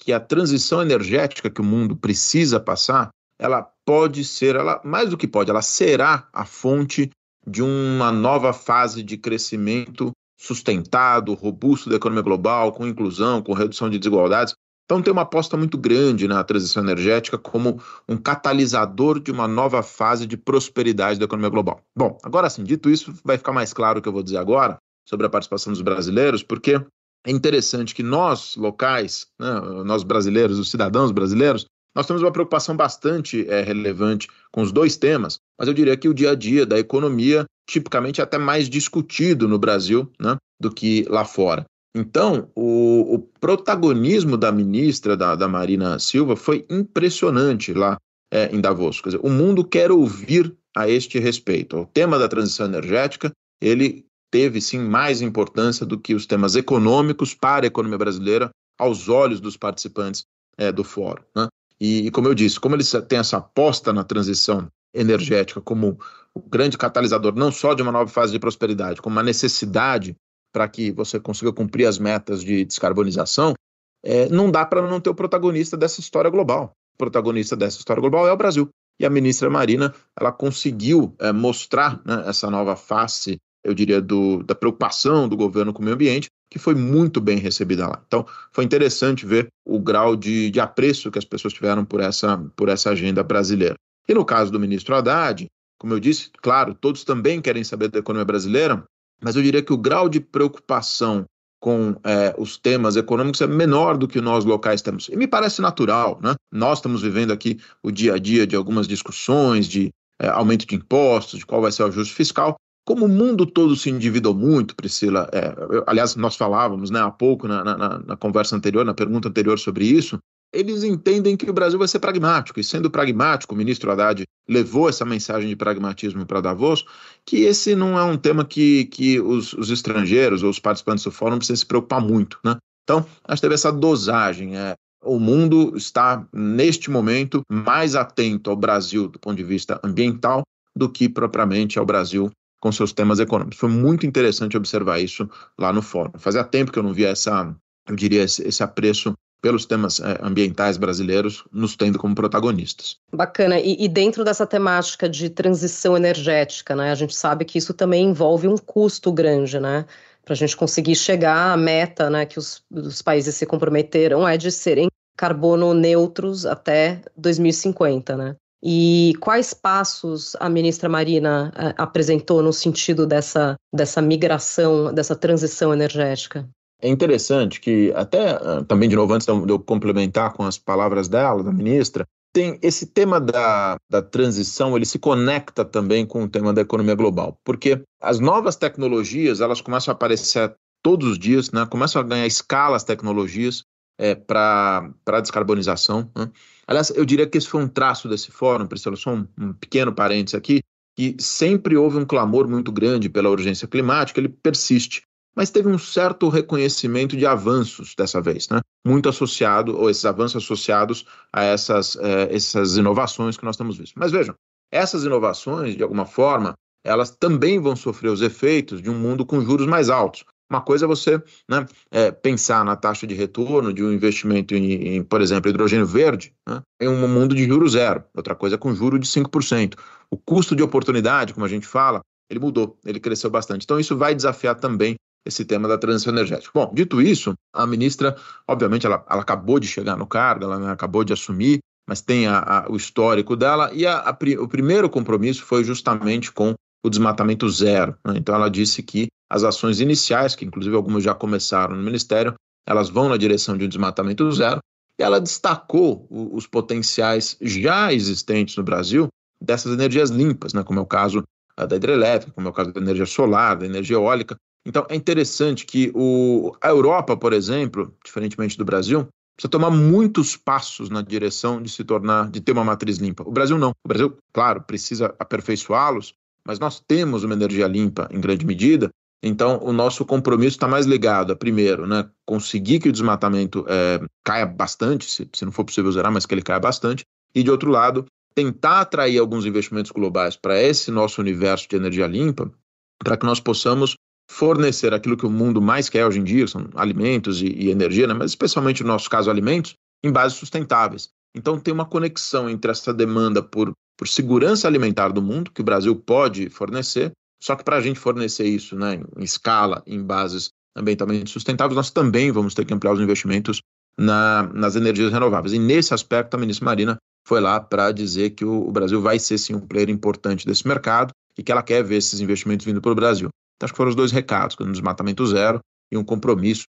que 0.00 0.12
a 0.12 0.18
transição 0.18 0.80
energética 0.80 1.50
que 1.50 1.60
o 1.60 1.64
mundo 1.64 1.94
precisa 1.94 2.58
passar, 2.58 3.10
ela 3.38 3.62
pode 3.84 4.24
ser, 4.24 4.56
ela 4.56 4.80
mais 4.82 5.10
do 5.10 5.16
que 5.16 5.28
pode, 5.28 5.50
ela 5.50 5.62
será 5.62 6.26
a 6.32 6.44
fonte 6.44 7.10
de 7.46 7.62
uma 7.62 8.10
nova 8.10 8.52
fase 8.52 9.02
de 9.02 9.16
crescimento 9.16 10.10
sustentado, 10.38 11.34
robusto 11.34 11.90
da 11.90 11.96
economia 11.96 12.22
global, 12.22 12.72
com 12.72 12.86
inclusão, 12.86 13.42
com 13.42 13.52
redução 13.52 13.90
de 13.90 13.98
desigualdades. 13.98 14.54
Então 14.86 15.02
tem 15.02 15.12
uma 15.12 15.22
aposta 15.22 15.56
muito 15.56 15.78
grande 15.78 16.26
na 16.26 16.42
transição 16.42 16.82
energética 16.82 17.38
como 17.38 17.80
um 18.08 18.16
catalisador 18.16 19.20
de 19.20 19.30
uma 19.30 19.46
nova 19.46 19.82
fase 19.82 20.26
de 20.26 20.36
prosperidade 20.36 21.18
da 21.18 21.26
economia 21.26 21.50
global. 21.50 21.80
Bom, 21.96 22.18
agora 22.24 22.48
sim, 22.48 22.64
dito 22.64 22.90
isso, 22.90 23.14
vai 23.22 23.36
ficar 23.36 23.52
mais 23.52 23.72
claro 23.72 23.98
o 23.98 24.02
que 24.02 24.08
eu 24.08 24.12
vou 24.12 24.22
dizer 24.22 24.38
agora 24.38 24.78
sobre 25.06 25.26
a 25.26 25.30
participação 25.30 25.72
dos 25.72 25.82
brasileiros, 25.82 26.42
porque 26.42 26.80
é 27.26 27.30
interessante 27.30 27.94
que 27.94 28.02
nós, 28.02 28.56
locais, 28.56 29.26
né, 29.38 29.60
nós 29.84 30.02
brasileiros, 30.02 30.58
os 30.58 30.70
cidadãos 30.70 31.10
brasileiros, 31.10 31.66
nós 31.94 32.06
temos 32.06 32.22
uma 32.22 32.32
preocupação 32.32 32.76
bastante 32.76 33.48
é, 33.48 33.62
relevante 33.62 34.28
com 34.52 34.62
os 34.62 34.72
dois 34.72 34.96
temas, 34.96 35.38
mas 35.58 35.68
eu 35.68 35.74
diria 35.74 35.96
que 35.96 36.08
o 36.08 36.14
dia 36.14 36.30
a 36.30 36.34
dia 36.34 36.64
da 36.64 36.78
economia, 36.78 37.44
tipicamente, 37.68 38.20
é 38.20 38.24
até 38.24 38.38
mais 38.38 38.68
discutido 38.68 39.48
no 39.48 39.58
Brasil 39.58 40.10
né, 40.20 40.36
do 40.60 40.70
que 40.70 41.04
lá 41.08 41.24
fora. 41.24 41.64
Então, 41.94 42.48
o, 42.54 43.14
o 43.14 43.18
protagonismo 43.18 44.36
da 44.36 44.52
ministra, 44.52 45.16
da, 45.16 45.34
da, 45.34 45.48
Marina 45.48 45.98
Silva, 45.98 46.36
foi 46.36 46.64
impressionante 46.70 47.74
lá 47.74 47.98
é, 48.32 48.54
em 48.54 48.60
Davos. 48.60 49.00
Quer 49.00 49.10
dizer, 49.10 49.20
o 49.24 49.30
mundo 49.30 49.64
quer 49.64 49.90
ouvir 49.90 50.54
a 50.76 50.88
este 50.88 51.18
respeito. 51.18 51.78
O 51.78 51.86
tema 51.86 52.16
da 52.16 52.28
transição 52.28 52.66
energética, 52.66 53.32
ele 53.60 54.06
teve 54.30 54.60
sim 54.60 54.78
mais 54.78 55.20
importância 55.20 55.84
do 55.84 55.98
que 55.98 56.14
os 56.14 56.26
temas 56.26 56.54
econômicos 56.56 57.34
para 57.34 57.66
a 57.66 57.68
economia 57.68 57.98
brasileira 57.98 58.50
aos 58.78 59.08
olhos 59.08 59.40
dos 59.40 59.56
participantes 59.56 60.24
é, 60.56 60.70
do 60.70 60.84
fórum. 60.84 61.22
Né? 61.34 61.48
E, 61.80 62.06
e, 62.06 62.10
como 62.10 62.28
eu 62.28 62.34
disse, 62.34 62.60
como 62.60 62.76
eles 62.76 62.90
têm 63.08 63.18
essa 63.18 63.38
aposta 63.38 63.92
na 63.92 64.04
transição 64.04 64.68
energética 64.92 65.60
como 65.60 65.98
o 66.34 66.40
grande 66.40 66.76
catalisador 66.76 67.34
não 67.34 67.50
só 67.50 67.74
de 67.74 67.82
uma 67.82 67.92
nova 67.92 68.10
fase 68.10 68.32
de 68.32 68.38
prosperidade, 68.38 69.00
como 69.00 69.16
uma 69.16 69.22
necessidade 69.22 70.14
para 70.52 70.68
que 70.68 70.90
você 70.90 71.18
consiga 71.20 71.52
cumprir 71.52 71.86
as 71.86 71.98
metas 71.98 72.42
de 72.42 72.64
descarbonização, 72.64 73.54
é, 74.02 74.28
não 74.28 74.50
dá 74.50 74.64
para 74.64 74.82
não 74.82 75.00
ter 75.00 75.10
o 75.10 75.14
protagonista 75.14 75.76
dessa 75.76 76.00
história 76.00 76.30
global. 76.30 76.72
O 76.94 76.98
protagonista 76.98 77.56
dessa 77.56 77.78
história 77.78 78.00
global 78.00 78.26
é 78.26 78.32
o 78.32 78.36
Brasil. 78.36 78.68
E 78.98 79.06
a 79.06 79.10
ministra 79.10 79.48
Marina, 79.48 79.94
ela 80.18 80.32
conseguiu 80.32 81.14
é, 81.18 81.32
mostrar 81.32 82.00
né, 82.04 82.24
essa 82.26 82.50
nova 82.50 82.76
face 82.76 83.38
eu 83.64 83.74
diria, 83.74 84.00
do, 84.00 84.42
da 84.42 84.54
preocupação 84.54 85.28
do 85.28 85.36
governo 85.36 85.72
com 85.72 85.80
o 85.80 85.84
meio 85.84 85.94
ambiente, 85.94 86.28
que 86.50 86.58
foi 86.58 86.74
muito 86.74 87.20
bem 87.20 87.38
recebida 87.38 87.86
lá. 87.86 88.02
Então, 88.06 88.26
foi 88.52 88.64
interessante 88.64 89.24
ver 89.24 89.48
o 89.64 89.78
grau 89.78 90.16
de, 90.16 90.50
de 90.50 90.60
apreço 90.60 91.10
que 91.10 91.18
as 91.18 91.24
pessoas 91.24 91.52
tiveram 91.52 91.84
por 91.84 92.00
essa, 92.00 92.38
por 92.56 92.68
essa 92.68 92.90
agenda 92.90 93.22
brasileira. 93.22 93.76
E 94.08 94.14
no 94.14 94.24
caso 94.24 94.50
do 94.50 94.58
ministro 94.58 94.94
Haddad, 94.94 95.46
como 95.78 95.94
eu 95.94 96.00
disse, 96.00 96.30
claro, 96.42 96.74
todos 96.74 97.04
também 97.04 97.40
querem 97.40 97.62
saber 97.62 97.88
da 97.88 98.00
economia 98.00 98.24
brasileira, 98.24 98.84
mas 99.22 99.36
eu 99.36 99.42
diria 99.42 99.62
que 99.62 99.72
o 99.72 99.78
grau 99.78 100.08
de 100.08 100.20
preocupação 100.20 101.24
com 101.60 101.94
é, 102.02 102.34
os 102.38 102.56
temas 102.56 102.96
econômicos 102.96 103.40
é 103.42 103.46
menor 103.46 103.98
do 103.98 104.08
que 104.08 104.20
nós 104.20 104.44
locais 104.44 104.80
temos. 104.80 105.08
E 105.08 105.16
me 105.16 105.28
parece 105.28 105.60
natural, 105.60 106.18
né? 106.22 106.34
Nós 106.50 106.78
estamos 106.78 107.02
vivendo 107.02 107.32
aqui 107.32 107.60
o 107.82 107.90
dia 107.90 108.14
a 108.14 108.18
dia 108.18 108.46
de 108.46 108.56
algumas 108.56 108.88
discussões 108.88 109.68
de 109.68 109.90
é, 110.18 110.28
aumento 110.28 110.66
de 110.66 110.74
impostos, 110.74 111.38
de 111.38 111.46
qual 111.46 111.60
vai 111.60 111.70
ser 111.70 111.82
o 111.82 111.86
ajuste 111.86 112.14
fiscal, 112.14 112.56
como 112.84 113.06
o 113.06 113.08
mundo 113.08 113.46
todo 113.46 113.76
se 113.76 113.90
endividou 113.90 114.34
muito, 114.34 114.74
Priscila, 114.74 115.28
é, 115.32 115.54
eu, 115.70 115.84
aliás, 115.86 116.16
nós 116.16 116.36
falávamos 116.36 116.90
né, 116.90 117.00
há 117.00 117.10
pouco 117.10 117.46
na, 117.46 117.62
na, 117.62 117.98
na 117.98 118.16
conversa 118.16 118.56
anterior, 118.56 118.84
na 118.84 118.94
pergunta 118.94 119.28
anterior 119.28 119.58
sobre 119.58 119.84
isso, 119.84 120.18
eles 120.52 120.82
entendem 120.82 121.36
que 121.36 121.48
o 121.48 121.52
Brasil 121.52 121.78
vai 121.78 121.86
ser 121.86 122.00
pragmático, 122.00 122.58
e 122.58 122.64
sendo 122.64 122.90
pragmático, 122.90 123.54
o 123.54 123.56
ministro 123.58 123.90
Haddad 123.90 124.24
levou 124.48 124.88
essa 124.88 125.04
mensagem 125.04 125.48
de 125.48 125.54
pragmatismo 125.54 126.26
para 126.26 126.40
Davos, 126.40 126.84
que 127.24 127.42
esse 127.42 127.76
não 127.76 127.96
é 127.96 128.02
um 128.02 128.16
tema 128.16 128.44
que, 128.44 128.86
que 128.86 129.20
os, 129.20 129.52
os, 129.52 129.70
estrangeiros 129.70 130.42
ou 130.42 130.50
os 130.50 130.58
participantes 130.58 131.04
do 131.04 131.12
fórum 131.12 131.36
precisam 131.36 131.56
se 131.56 131.66
preocupar 131.66 132.00
muito. 132.00 132.38
Né? 132.44 132.56
Então, 132.82 133.06
acho 133.24 133.36
que 133.36 133.42
teve 133.42 133.54
essa 133.54 133.70
dosagem. 133.70 134.56
É, 134.56 134.74
o 135.04 135.20
mundo 135.20 135.76
está, 135.76 136.26
neste 136.32 136.90
momento, 136.90 137.42
mais 137.48 137.94
atento 137.94 138.50
ao 138.50 138.56
Brasil 138.56 139.06
do 139.06 139.20
ponto 139.20 139.36
de 139.36 139.44
vista 139.44 139.80
ambiental 139.84 140.42
do 140.74 140.88
que 140.88 141.08
propriamente 141.08 141.78
ao 141.78 141.86
Brasil 141.86 142.30
com 142.60 142.70
seus 142.70 142.92
temas 142.92 143.18
econômicos. 143.18 143.58
Foi 143.58 143.68
muito 143.68 144.06
interessante 144.06 144.56
observar 144.56 145.00
isso 145.00 145.28
lá 145.58 145.72
no 145.72 145.82
fórum. 145.82 146.12
Fazia 146.18 146.44
tempo 146.44 146.70
que 146.70 146.78
eu 146.78 146.82
não 146.82 146.92
via 146.92 147.08
essa, 147.08 147.56
eu 147.88 147.96
diria, 147.96 148.22
esse, 148.22 148.46
esse 148.46 148.62
apreço 148.62 149.14
pelos 149.40 149.64
temas 149.64 150.00
é, 150.00 150.18
ambientais 150.22 150.76
brasileiros, 150.76 151.44
nos 151.50 151.74
tendo 151.74 151.98
como 151.98 152.14
protagonistas. 152.14 152.96
Bacana. 153.12 153.58
E, 153.58 153.76
e, 153.82 153.88
dentro 153.88 154.22
dessa 154.22 154.46
temática 154.46 155.08
de 155.08 155.30
transição 155.30 155.96
energética, 155.96 156.76
né, 156.76 156.92
a 156.92 156.94
gente 156.94 157.14
sabe 157.14 157.44
que 157.44 157.56
isso 157.56 157.72
também 157.72 158.04
envolve 158.04 158.46
um 158.46 158.58
custo 158.58 159.10
grande, 159.10 159.58
né? 159.58 159.86
Para 160.22 160.34
a 160.34 160.36
gente 160.36 160.56
conseguir 160.56 160.94
chegar 160.94 161.52
à 161.52 161.56
meta 161.56 162.10
né, 162.10 162.26
que 162.26 162.38
os, 162.38 162.62
os 162.70 163.00
países 163.00 163.34
se 163.34 163.46
comprometeram 163.46 164.28
é 164.28 164.36
de 164.36 164.52
serem 164.52 164.88
carbono 165.16 165.72
neutros 165.72 166.44
até 166.44 167.00
2050, 167.16 168.16
né? 168.16 168.36
E 168.62 169.14
quais 169.20 169.54
passos 169.54 170.36
a 170.38 170.48
ministra 170.48 170.88
Marina 170.88 171.52
uh, 171.56 171.74
apresentou 171.82 172.42
no 172.42 172.52
sentido 172.52 173.06
dessa, 173.06 173.56
dessa 173.72 174.02
migração, 174.02 174.92
dessa 174.92 175.16
transição 175.16 175.72
energética? 175.72 176.48
É 176.82 176.88
interessante 176.88 177.60
que, 177.60 177.92
até 177.94 178.36
uh, 178.36 178.64
também, 178.64 178.88
de 178.88 178.96
novo, 178.96 179.12
antes 179.14 179.26
de 179.26 179.50
eu 179.50 179.58
complementar 179.58 180.32
com 180.32 180.44
as 180.44 180.58
palavras 180.58 181.08
dela, 181.08 181.42
da 181.42 181.52
ministra, 181.52 182.06
tem 182.32 182.58
esse 182.62 182.86
tema 182.86 183.20
da, 183.20 183.76
da 183.90 184.02
transição, 184.02 184.76
ele 184.76 184.86
se 184.86 184.98
conecta 184.98 185.64
também 185.64 186.06
com 186.06 186.24
o 186.24 186.28
tema 186.28 186.52
da 186.52 186.60
economia 186.60 186.94
global, 186.94 187.38
porque 187.44 187.82
as 188.00 188.20
novas 188.20 188.56
tecnologias, 188.56 189.40
elas 189.40 189.60
começam 189.60 189.90
a 189.90 189.94
aparecer 189.94 190.54
todos 190.82 191.08
os 191.08 191.18
dias, 191.18 191.50
né? 191.50 191.66
começam 191.66 192.00
a 192.00 192.04
ganhar 192.04 192.26
escala 192.26 192.76
as 192.76 192.84
tecnologias 192.84 193.64
é, 193.98 194.14
para 194.14 194.90
a 195.06 195.20
descarbonização. 195.20 196.10
Né? 196.16 196.30
Aliás, 196.70 196.90
eu 196.90 197.04
diria 197.04 197.26
que 197.26 197.36
esse 197.36 197.48
foi 197.48 197.62
um 197.62 197.68
traço 197.68 198.08
desse 198.08 198.30
fórum, 198.30 198.66
Priscila, 198.66 198.94
só 198.96 199.12
um, 199.12 199.26
um 199.36 199.52
pequeno 199.52 199.92
parênteses 199.92 200.36
aqui, 200.36 200.60
que 200.96 201.16
sempre 201.18 201.76
houve 201.76 201.98
um 201.98 202.06
clamor 202.06 202.48
muito 202.48 202.70
grande 202.70 203.08
pela 203.08 203.28
urgência 203.28 203.66
climática, 203.66 204.20
ele 204.20 204.28
persiste 204.28 205.02
mas 205.34 205.50
teve 205.50 205.68
um 205.68 205.78
certo 205.78 206.28
reconhecimento 206.28 207.16
de 207.16 207.26
avanços 207.26 207.94
dessa 207.94 208.20
vez, 208.20 208.48
né? 208.48 208.60
muito 208.86 209.08
associado, 209.08 209.76
ou 209.76 209.90
esses 209.90 210.04
avanços 210.04 210.42
associados 210.42 211.06
a 211.32 211.42
essas, 211.42 211.96
eh, 211.96 212.28
essas 212.30 212.76
inovações 212.76 213.36
que 213.36 213.44
nós 213.44 213.56
temos 213.56 213.76
visto. 213.76 213.94
Mas 213.98 214.10
vejam, 214.10 214.34
essas 214.72 215.04
inovações, 215.04 215.76
de 215.76 215.82
alguma 215.82 216.06
forma, 216.06 216.54
elas 216.84 217.10
também 217.10 217.58
vão 217.60 217.76
sofrer 217.76 218.08
os 218.08 218.22
efeitos 218.22 218.80
de 218.80 218.90
um 218.90 218.98
mundo 218.98 219.26
com 219.26 219.40
juros 219.40 219.66
mais 219.66 219.90
altos. 219.90 220.24
Uma 220.50 220.60
coisa 220.60 220.84
é 220.84 220.88
você 220.88 221.22
né, 221.48 221.64
é, 221.92 222.10
pensar 222.10 222.64
na 222.64 222.74
taxa 222.74 223.06
de 223.06 223.14
retorno 223.14 223.72
de 223.72 223.84
um 223.84 223.92
investimento 223.92 224.54
em, 224.54 224.96
em 224.96 225.02
por 225.02 225.20
exemplo, 225.20 225.48
hidrogênio 225.48 225.86
verde, 225.86 226.34
né, 226.46 226.60
em 226.80 226.88
um 226.88 227.06
mundo 227.06 227.34
de 227.34 227.46
juro 227.46 227.68
zero. 227.68 228.02
Outra 228.14 228.34
coisa 228.34 228.56
é 228.56 228.58
com 228.58 228.74
juro 228.74 228.98
de 228.98 229.06
5%. 229.06 229.78
O 230.10 230.16
custo 230.16 230.56
de 230.56 230.62
oportunidade, 230.62 231.32
como 231.32 231.46
a 231.46 231.48
gente 231.48 231.66
fala, 231.66 232.00
ele 232.28 232.40
mudou, 232.40 232.76
ele 232.84 232.98
cresceu 232.98 233.30
bastante. 233.30 233.64
Então, 233.64 233.78
isso 233.78 233.96
vai 233.96 234.14
desafiar 234.14 234.56
também 234.56 234.96
esse 235.26 235.44
tema 235.44 235.68
da 235.68 235.78
transição 235.78 236.12
energética. 236.12 236.50
Bom, 236.52 236.72
dito 236.74 237.00
isso, 237.00 237.34
a 237.52 237.66
ministra, 237.66 238.16
obviamente, 238.48 238.86
ela, 238.86 239.04
ela 239.08 239.22
acabou 239.22 239.60
de 239.60 239.66
chegar 239.66 239.96
no 239.96 240.06
cargo, 240.06 240.44
ela 240.44 240.58
né, 240.58 240.72
acabou 240.72 241.04
de 241.04 241.12
assumir, 241.12 241.58
mas 241.88 242.00
tem 242.00 242.26
a, 242.26 242.38
a, 242.38 242.70
o 242.70 242.76
histórico 242.76 243.36
dela, 243.36 243.70
e 243.72 243.86
a, 243.86 244.16
o 244.38 244.48
primeiro 244.48 244.88
compromisso 244.88 245.44
foi 245.44 245.62
justamente 245.64 246.32
com 246.32 246.54
o 246.82 246.90
desmatamento 246.90 247.48
zero. 247.48 247.96
Né? 248.04 248.14
Então, 248.16 248.34
ela 248.34 248.48
disse 248.48 248.82
que 248.82 249.08
as 249.28 249.44
ações 249.44 249.80
iniciais, 249.80 250.34
que 250.34 250.44
inclusive 250.44 250.74
algumas 250.74 251.04
já 251.04 251.14
começaram 251.14 251.76
no 251.76 251.82
Ministério, 251.82 252.34
elas 252.66 252.88
vão 252.88 253.08
na 253.08 253.16
direção 253.16 253.56
de 253.56 253.64
um 253.64 253.68
desmatamento 253.68 254.30
zero, 254.32 254.60
e 254.98 255.02
ela 255.02 255.20
destacou 255.20 256.06
os 256.10 256.46
potenciais 256.46 257.36
já 257.40 257.92
existentes 257.92 258.56
no 258.56 258.62
Brasil 258.62 259.08
dessas 259.40 259.72
energias 259.72 260.10
limpas, 260.10 260.52
né? 260.52 260.62
como 260.62 260.78
é 260.78 260.82
o 260.82 260.86
caso 260.86 261.22
da 261.56 261.76
hidrelétrica, 261.76 262.32
como 262.32 262.48
é 262.48 262.50
o 262.50 262.54
caso 262.54 262.72
da 262.72 262.80
energia 262.80 263.06
solar, 263.06 263.56
da 263.56 263.66
energia 263.66 263.96
eólica, 263.96 264.36
então 264.66 264.86
é 264.88 264.94
interessante 264.94 265.64
que 265.64 265.90
o, 265.94 266.54
a 266.60 266.68
Europa, 266.68 267.16
por 267.16 267.32
exemplo, 267.32 267.94
diferentemente 268.04 268.58
do 268.58 268.64
Brasil, 268.64 269.08
precisa 269.36 269.50
tomar 269.50 269.70
muitos 269.70 270.36
passos 270.36 270.90
na 270.90 271.00
direção 271.00 271.62
de 271.62 271.70
se 271.70 271.82
tornar, 271.82 272.30
de 272.30 272.40
ter 272.40 272.52
uma 272.52 272.64
matriz 272.64 272.98
limpa. 272.98 273.26
O 273.26 273.32
Brasil 273.32 273.58
não. 273.58 273.70
O 273.84 273.88
Brasil, 273.88 274.16
claro, 274.32 274.62
precisa 274.62 275.14
aperfeiçoá-los, 275.18 276.14
mas 276.46 276.58
nós 276.58 276.80
temos 276.80 277.24
uma 277.24 277.34
energia 277.34 277.66
limpa 277.66 278.08
em 278.10 278.20
grande 278.20 278.44
medida. 278.44 278.90
Então, 279.22 279.60
o 279.62 279.72
nosso 279.72 280.04
compromisso 280.04 280.56
está 280.56 280.66
mais 280.66 280.86
ligado 280.86 281.32
a, 281.32 281.36
primeiro, 281.36 281.86
né, 281.86 282.08
conseguir 282.26 282.80
que 282.80 282.88
o 282.88 282.92
desmatamento 282.92 283.66
é, 283.68 284.00
caia 284.24 284.46
bastante, 284.46 285.04
se, 285.04 285.28
se 285.34 285.44
não 285.44 285.52
for 285.52 285.64
possível 285.64 285.92
zerar, 285.92 286.10
mas 286.10 286.24
que 286.24 286.34
ele 286.34 286.42
caia 286.42 286.58
bastante, 286.58 287.04
e, 287.34 287.42
de 287.42 287.50
outro 287.50 287.70
lado, 287.70 288.06
tentar 288.34 288.80
atrair 288.80 289.18
alguns 289.18 289.44
investimentos 289.44 289.90
globais 289.90 290.36
para 290.36 290.60
esse 290.60 290.90
nosso 290.90 291.20
universo 291.20 291.68
de 291.68 291.76
energia 291.76 292.06
limpa, 292.06 292.50
para 292.98 293.16
que 293.16 293.26
nós 293.26 293.40
possamos 293.40 293.94
fornecer 294.30 294.94
aquilo 294.94 295.16
que 295.16 295.26
o 295.26 295.30
mundo 295.30 295.60
mais 295.60 295.88
quer 295.88 296.06
hoje 296.06 296.20
em 296.20 296.24
dia, 296.24 296.46
são 296.46 296.68
alimentos 296.74 297.42
e, 297.42 297.46
e 297.46 297.70
energia, 297.70 298.06
né? 298.06 298.14
mas 298.14 298.30
especialmente 298.30 298.82
no 298.82 298.88
nosso 298.88 299.10
caso 299.10 299.30
alimentos, 299.30 299.74
em 300.02 300.12
bases 300.12 300.38
sustentáveis. 300.38 301.10
Então 301.34 301.58
tem 301.58 301.72
uma 301.72 301.84
conexão 301.84 302.48
entre 302.48 302.70
essa 302.70 302.92
demanda 302.92 303.42
por, 303.42 303.72
por 303.96 304.08
segurança 304.08 304.66
alimentar 304.66 305.10
do 305.10 305.22
mundo, 305.22 305.50
que 305.50 305.60
o 305.60 305.64
Brasil 305.64 305.94
pode 305.94 306.48
fornecer, 306.50 307.12
só 307.42 307.56
que 307.56 307.64
para 307.64 307.76
a 307.76 307.80
gente 307.80 307.98
fornecer 307.98 308.44
isso 308.44 308.76
né, 308.76 309.00
em 309.16 309.24
escala, 309.24 309.82
em 309.86 310.02
bases 310.02 310.50
ambientalmente 310.76 311.30
sustentáveis, 311.30 311.76
nós 311.76 311.90
também 311.90 312.30
vamos 312.30 312.54
ter 312.54 312.64
que 312.64 312.74
ampliar 312.74 312.92
os 312.92 313.00
investimentos 313.00 313.60
na, 313.98 314.44
nas 314.54 314.76
energias 314.76 315.12
renováveis. 315.12 315.52
E 315.52 315.58
nesse 315.58 315.94
aspecto, 315.94 316.34
a 316.34 316.38
ministra 316.38 316.64
Marina 316.64 316.96
foi 317.26 317.40
lá 317.40 317.60
para 317.60 317.92
dizer 317.92 318.30
que 318.30 318.44
o, 318.44 318.68
o 318.68 318.72
Brasil 318.72 319.00
vai 319.00 319.18
ser 319.18 319.38
sim 319.38 319.54
um 319.54 319.60
player 319.60 319.90
importante 319.90 320.46
desse 320.46 320.66
mercado 320.66 321.12
e 321.36 321.42
que 321.42 321.50
ela 321.52 321.62
quer 321.62 321.82
ver 321.82 321.96
esses 321.96 322.20
investimentos 322.20 322.66
vindo 322.66 322.80
para 322.80 322.92
o 322.92 322.94
Brasil. 322.94 323.28
Então, 323.56 323.66
acho 323.66 323.72
que 323.72 323.76
foram 323.76 323.90
os 323.90 323.96
dois 323.96 324.12
recados, 324.12 324.56
um 324.60 324.72
desmatamento 324.72 325.26
zero 325.26 325.60
e 325.92 325.96
um 325.96 326.04
compromisso, 326.04 326.64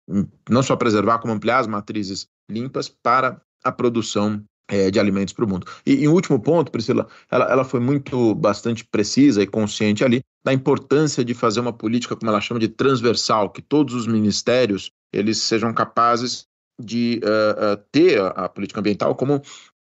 não 0.50 0.62
só 0.62 0.76
preservar, 0.76 1.20
como 1.20 1.34
ampliar 1.34 1.60
as 1.60 1.68
matrizes 1.68 2.28
limpas 2.50 2.88
para 2.88 3.42
a 3.68 3.72
produção 3.72 4.44
é, 4.70 4.92
de 4.92 5.00
alimentos 5.00 5.34
para 5.34 5.46
o 5.46 5.48
mundo. 5.48 5.66
E, 5.86 6.04
e 6.04 6.08
um 6.08 6.14
último 6.14 6.40
ponto, 6.40 6.72
Priscila, 6.72 7.08
ela, 7.32 7.46
ela 7.46 7.64
foi 7.64 7.80
muito, 7.80 8.36
bastante 8.36 8.84
precisa 8.86 9.42
e 9.42 9.48
consciente 9.48 10.04
ali 10.04 10.22
da 10.44 10.54
importância 10.54 11.24
de 11.24 11.34
fazer 11.34 11.60
uma 11.60 11.74
política, 11.74 12.16
como 12.16 12.30
ela 12.30 12.42
chama 12.42 12.60
de 12.60 12.68
transversal, 12.68 13.50
que 13.50 13.62
todos 13.62 13.94
os 13.94 14.08
ministérios 14.08 14.92
eles 15.14 15.38
sejam 15.38 15.74
capazes 15.74 16.46
de 16.80 17.22
uh, 17.24 17.74
uh, 17.74 17.84
ter 17.92 18.20
a, 18.20 18.28
a 18.28 18.50
política 18.50 18.80
ambiental 18.80 19.16
como, 19.16 19.42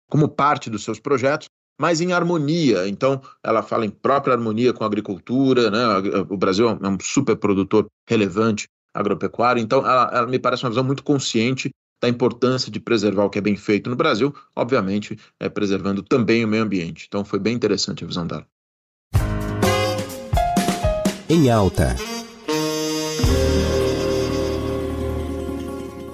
como 0.08 0.28
parte 0.28 0.70
dos 0.70 0.84
seus 0.84 0.98
projetos 0.98 1.48
mas 1.80 2.02
em 2.02 2.12
harmonia. 2.12 2.86
Então, 2.86 3.22
ela 3.42 3.62
fala 3.62 3.86
em 3.86 3.90
própria 3.90 4.34
harmonia 4.34 4.70
com 4.70 4.84
a 4.84 4.86
agricultura, 4.86 5.70
né? 5.70 5.78
O 6.28 6.36
Brasil 6.36 6.68
é 6.68 6.88
um 6.88 6.98
super 7.00 7.34
produtor 7.36 7.86
relevante 8.06 8.68
agropecuário, 8.92 9.62
então 9.62 9.78
ela, 9.78 10.10
ela 10.12 10.26
me 10.26 10.38
parece 10.38 10.62
uma 10.62 10.68
visão 10.68 10.84
muito 10.84 11.02
consciente 11.02 11.70
da 12.00 12.08
importância 12.08 12.70
de 12.70 12.80
preservar 12.80 13.24
o 13.24 13.30
que 13.30 13.38
é 13.38 13.42
bem 13.42 13.56
feito 13.56 13.90
no 13.90 13.96
Brasil, 13.96 14.34
obviamente 14.56 15.18
é, 15.38 15.48
preservando 15.48 16.02
também 16.02 16.44
o 16.44 16.48
meio 16.48 16.62
ambiente. 16.62 17.06
Então 17.06 17.24
foi 17.24 17.38
bem 17.38 17.54
interessante 17.54 18.04
a 18.04 18.06
visão 18.06 18.26
dela. 18.26 18.46
Em 21.28 21.48
alta. 21.50 21.94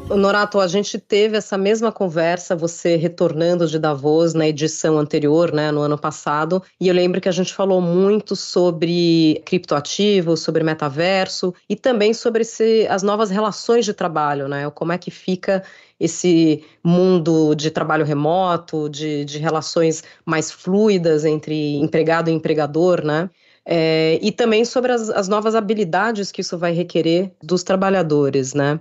Norato, 0.09 0.61
a 0.61 0.69
gente 0.69 0.99
teve 0.99 1.37
essa 1.37 1.59
mesma 1.59 1.91
conversa, 1.91 2.55
você 2.55 2.97
retornando 2.97 3.67
de 3.67 3.79
Davos 3.79 4.35
na 4.35 4.47
edição 4.47 4.99
anterior, 4.99 5.53
né, 5.53 5.73
no 5.73 5.81
ano 5.81 5.99
passado, 5.99 6.63
e 6.81 6.89
eu 6.89 6.95
lembro 6.95 7.21
que 7.21 7.29
a 7.29 7.33
gente 7.33 7.53
falou 7.53 7.81
muito 7.81 8.37
sobre 8.37 9.43
criptoativos, 9.45 10.41
sobre 10.41 10.63
metaverso 10.63 11.53
e 11.69 11.75
também 11.75 12.15
sobre 12.15 12.43
esse, 12.43 12.87
as 12.89 13.03
novas 13.03 13.31
relações 13.31 13.85
de 13.85 13.93
trabalho, 13.93 14.47
né, 14.49 14.71
como 14.71 14.93
é 14.93 14.99
que 14.99 15.11
fica 15.11 15.63
esse 15.99 16.63
mundo 16.85 17.55
de 17.55 17.71
trabalho 17.71 18.05
remoto, 18.05 18.89
de, 18.89 19.25
de 19.25 19.39
relações 19.39 20.05
mais 20.25 20.51
fluidas 20.51 21.25
entre 21.25 21.77
empregado 21.77 22.31
e 22.31 22.33
empregador, 22.33 23.03
né? 23.05 23.31
É, 23.69 24.17
e 24.23 24.31
também 24.31 24.65
sobre 24.65 24.93
as, 24.93 25.11
as 25.11 25.27
novas 25.27 25.57
habilidades 25.57 26.31
que 26.31 26.41
isso 26.41 26.57
vai 26.57 26.73
requerer 26.73 27.33
dos 27.43 27.65
trabalhadores, 27.65 28.55
né? 28.55 28.79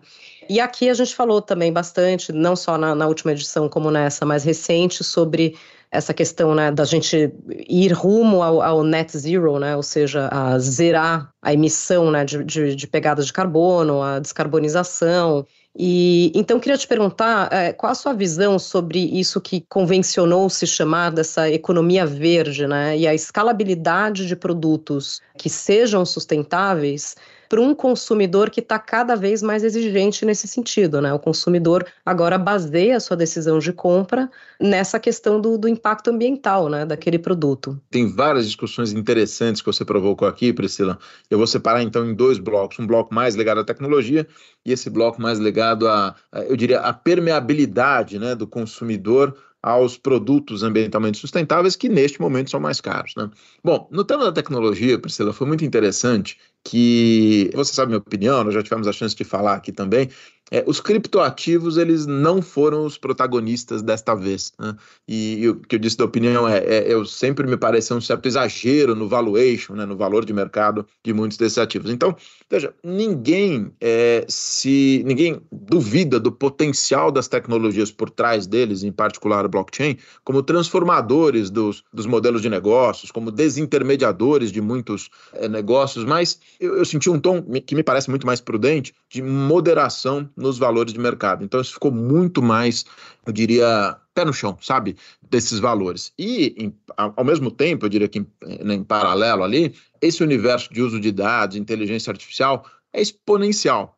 E 0.50 0.60
aqui 0.60 0.90
a 0.90 0.94
gente 0.94 1.16
falou 1.16 1.42
também 1.42 1.72
bastante, 1.72 2.32
não 2.32 2.56
só 2.56 2.78
na, 2.78 2.94
na 2.94 3.08
última 3.08 3.32
edição 3.32 3.68
como 3.68 3.90
nessa 3.90 4.26
mais 4.26 4.44
recente, 4.44 5.04
sobre 5.04 5.56
essa 5.92 6.14
questão 6.14 6.54
né, 6.54 6.72
da 6.72 6.84
gente 6.84 7.32
ir 7.68 7.92
rumo 7.92 8.44
ao, 8.44 8.62
ao, 8.62 8.84
net 8.84 9.18
zero, 9.18 9.60
né, 9.60 9.76
ou 9.76 9.84
seja, 9.84 10.28
a 10.32 10.58
zerar 10.60 11.32
a 11.42 11.54
emissão 11.54 12.12
né, 12.12 12.26
de, 12.26 12.44
de, 12.44 12.76
de 12.76 12.88
pegadas 12.88 13.26
de 13.26 13.34
carbono, 13.34 14.02
a 14.02 14.20
descarbonização. 14.20 15.46
E 15.78 16.32
então 16.34 16.60
queria 16.60 16.78
te 16.78 16.88
perguntar 16.88 17.52
é, 17.52 17.74
qual 17.74 17.92
a 17.92 17.96
sua 17.96 18.14
visão 18.14 18.58
sobre 18.58 19.00
isso 19.00 19.42
que 19.42 19.66
convencionou 19.68 20.50
se 20.50 20.66
chamar 20.66 21.12
dessa 21.12 21.50
economia 21.50 22.06
verde, 22.06 22.66
né? 22.66 22.98
E 22.98 23.06
a 23.06 23.14
escalabilidade 23.14 24.26
de 24.26 24.38
produtos 24.38 25.20
que 25.38 25.50
sejam 25.50 26.06
sustentáveis 26.06 27.18
para 27.48 27.62
um 27.62 27.74
consumidor 27.74 28.50
que 28.50 28.60
está 28.60 28.80
cada 28.80 29.16
vez 29.16 29.42
mais 29.42 29.64
exigente 29.64 30.26
nesse 30.26 30.48
sentido, 30.48 31.02
né? 31.02 31.14
O 31.14 31.20
consumidor 31.20 31.86
agora 32.06 32.38
baseia 32.38 32.98
a 32.98 33.00
sua 33.00 33.18
decisão 33.18 33.60
de 33.60 33.72
compra 33.72 34.30
nessa 34.60 35.00
questão 35.00 35.40
do, 35.40 35.58
do 35.58 35.68
impacto 35.68 36.10
ambiental, 36.10 36.70
né, 36.70 36.86
daquele 36.86 37.20
produto. 37.20 37.80
Tem 37.90 38.08
várias 38.08 38.46
discussões 38.46 38.92
interessantes 38.92 39.62
que 39.62 39.68
você 39.68 39.84
provocou 39.84 40.28
aqui, 40.28 40.54
Priscila. 40.54 40.98
Eu 41.30 41.38
vou 41.38 41.48
separar 41.48 41.82
então 41.84 42.06
em 42.10 42.14
dois 42.14 42.40
blocos, 42.40 42.80
um 42.80 42.88
bloco 42.88 43.14
mais 43.14 43.36
ligado 43.36 43.60
à 43.60 43.64
tecnologia 43.64 44.28
e 44.66 44.72
esse 44.72 44.90
bloco 44.90 45.22
mais 45.22 45.40
ligado 45.40 45.88
a, 45.88 46.16
eu 46.48 46.56
diria, 46.56 46.80
a 46.80 46.94
permeabilidade, 46.94 48.20
né, 48.20 48.36
do 48.36 48.48
consumidor 48.48 49.36
aos 49.66 49.98
produtos 49.98 50.62
ambientalmente 50.62 51.18
sustentáveis 51.18 51.76
que 51.76 51.90
neste 51.90 52.22
momento 52.22 52.52
são 52.52 52.60
mais 52.60 52.80
caros. 52.80 53.16
Né? 53.18 53.28
Bom, 53.64 53.88
no 53.92 54.04
tema 54.04 54.24
da 54.24 54.32
tecnologia, 54.32 55.00
Priscila, 55.00 55.34
foi 55.34 55.48
muito 55.48 55.66
interessante 55.66 56.38
que 56.66 57.52
você 57.54 57.74
sabe 57.74 57.90
minha 57.90 58.00
opinião, 58.00 58.44
nós 58.44 58.54
já 58.54 58.64
tivemos 58.64 58.88
a 58.88 58.92
chance 58.92 59.16
de 59.16 59.24
falar 59.24 59.54
aqui 59.54 59.72
também. 59.72 60.10
É, 60.52 60.64
os 60.68 60.80
criptoativos 60.80 61.76
eles 61.76 62.06
não 62.06 62.40
foram 62.40 62.86
os 62.86 63.00
protagonistas 63.00 63.82
desta 63.82 64.14
vez. 64.14 64.54
Né? 64.60 64.76
E, 65.08 65.40
e, 65.40 65.50
o 65.50 65.56
que 65.56 65.76
eu 65.76 65.80
disse 65.80 65.98
da 65.98 66.06
opinião 66.06 66.48
é, 66.48 66.60
é, 66.60 66.86
eu 66.88 67.04
sempre 67.04 67.48
me 67.48 67.58
pareceu 67.58 67.98
um 67.98 68.02
certo 68.02 68.28
exagero 68.28 68.96
no 68.96 69.08
valuation, 69.08 69.74
né, 69.74 69.88
no 69.88 69.98
valor 69.98 70.24
de 70.24 70.32
mercado 70.34 70.86
de 71.04 71.14
muitos 71.14 71.38
desses 71.38 71.58
ativos. 71.58 71.90
Então, 71.90 72.16
veja, 72.48 72.72
ninguém 72.84 73.72
é, 73.82 74.24
se 74.28 75.04
ninguém 75.08 75.42
duvida 75.52 76.20
do 76.20 76.32
potencial 76.32 77.12
das 77.12 77.28
tecnologias 77.28 77.92
por 77.92 78.12
trás 78.12 78.46
deles, 78.46 78.84
em 78.84 78.92
particular 78.92 79.46
o 79.46 79.50
blockchain, 79.50 79.98
como 80.24 80.44
transformadores 80.44 81.50
dos, 81.50 81.84
dos 81.92 82.06
modelos 82.06 82.44
de 82.44 82.50
negócios, 82.50 83.10
como 83.10 83.32
desintermediadores 83.32 84.52
de 84.52 84.62
muitos 84.62 85.10
é, 85.34 85.48
negócios. 85.48 86.06
Mas 86.06 86.40
eu, 86.60 86.78
eu 86.78 86.86
senti 86.86 87.10
um 87.10 87.20
tom 87.20 87.42
que 87.66 87.76
me 87.76 87.84
parece 87.84 88.10
muito 88.10 88.26
mais 88.26 88.42
prudente 88.42 88.94
de 89.10 89.22
moderação 89.22 90.30
nos 90.36 90.58
valores 90.58 90.94
de 90.94 91.00
mercado. 91.00 91.44
Então, 91.44 91.60
isso 91.62 91.74
ficou 91.74 91.92
muito 91.92 92.42
mais, 92.42 92.86
eu 93.26 93.34
diria, 93.34 93.98
pé 94.14 94.26
no 94.26 94.34
chão, 94.34 94.58
sabe, 94.62 94.96
desses 95.30 95.60
valores. 95.60 96.14
E, 96.18 96.56
em, 96.58 96.76
ao 96.96 97.24
mesmo 97.24 97.52
tempo, 97.52 97.86
eu 97.86 97.90
diria 97.90 98.08
que 98.08 98.20
em, 98.20 98.28
em 98.74 98.84
paralelo 98.84 99.44
ali, 99.44 99.74
esse 100.02 100.24
universo 100.24 100.74
de 100.74 100.82
uso 100.82 101.00
de 101.00 101.12
dados, 101.12 101.58
inteligência 101.58 102.12
artificial, 102.12 102.66
é 102.94 103.02
exponencial. 103.02 103.95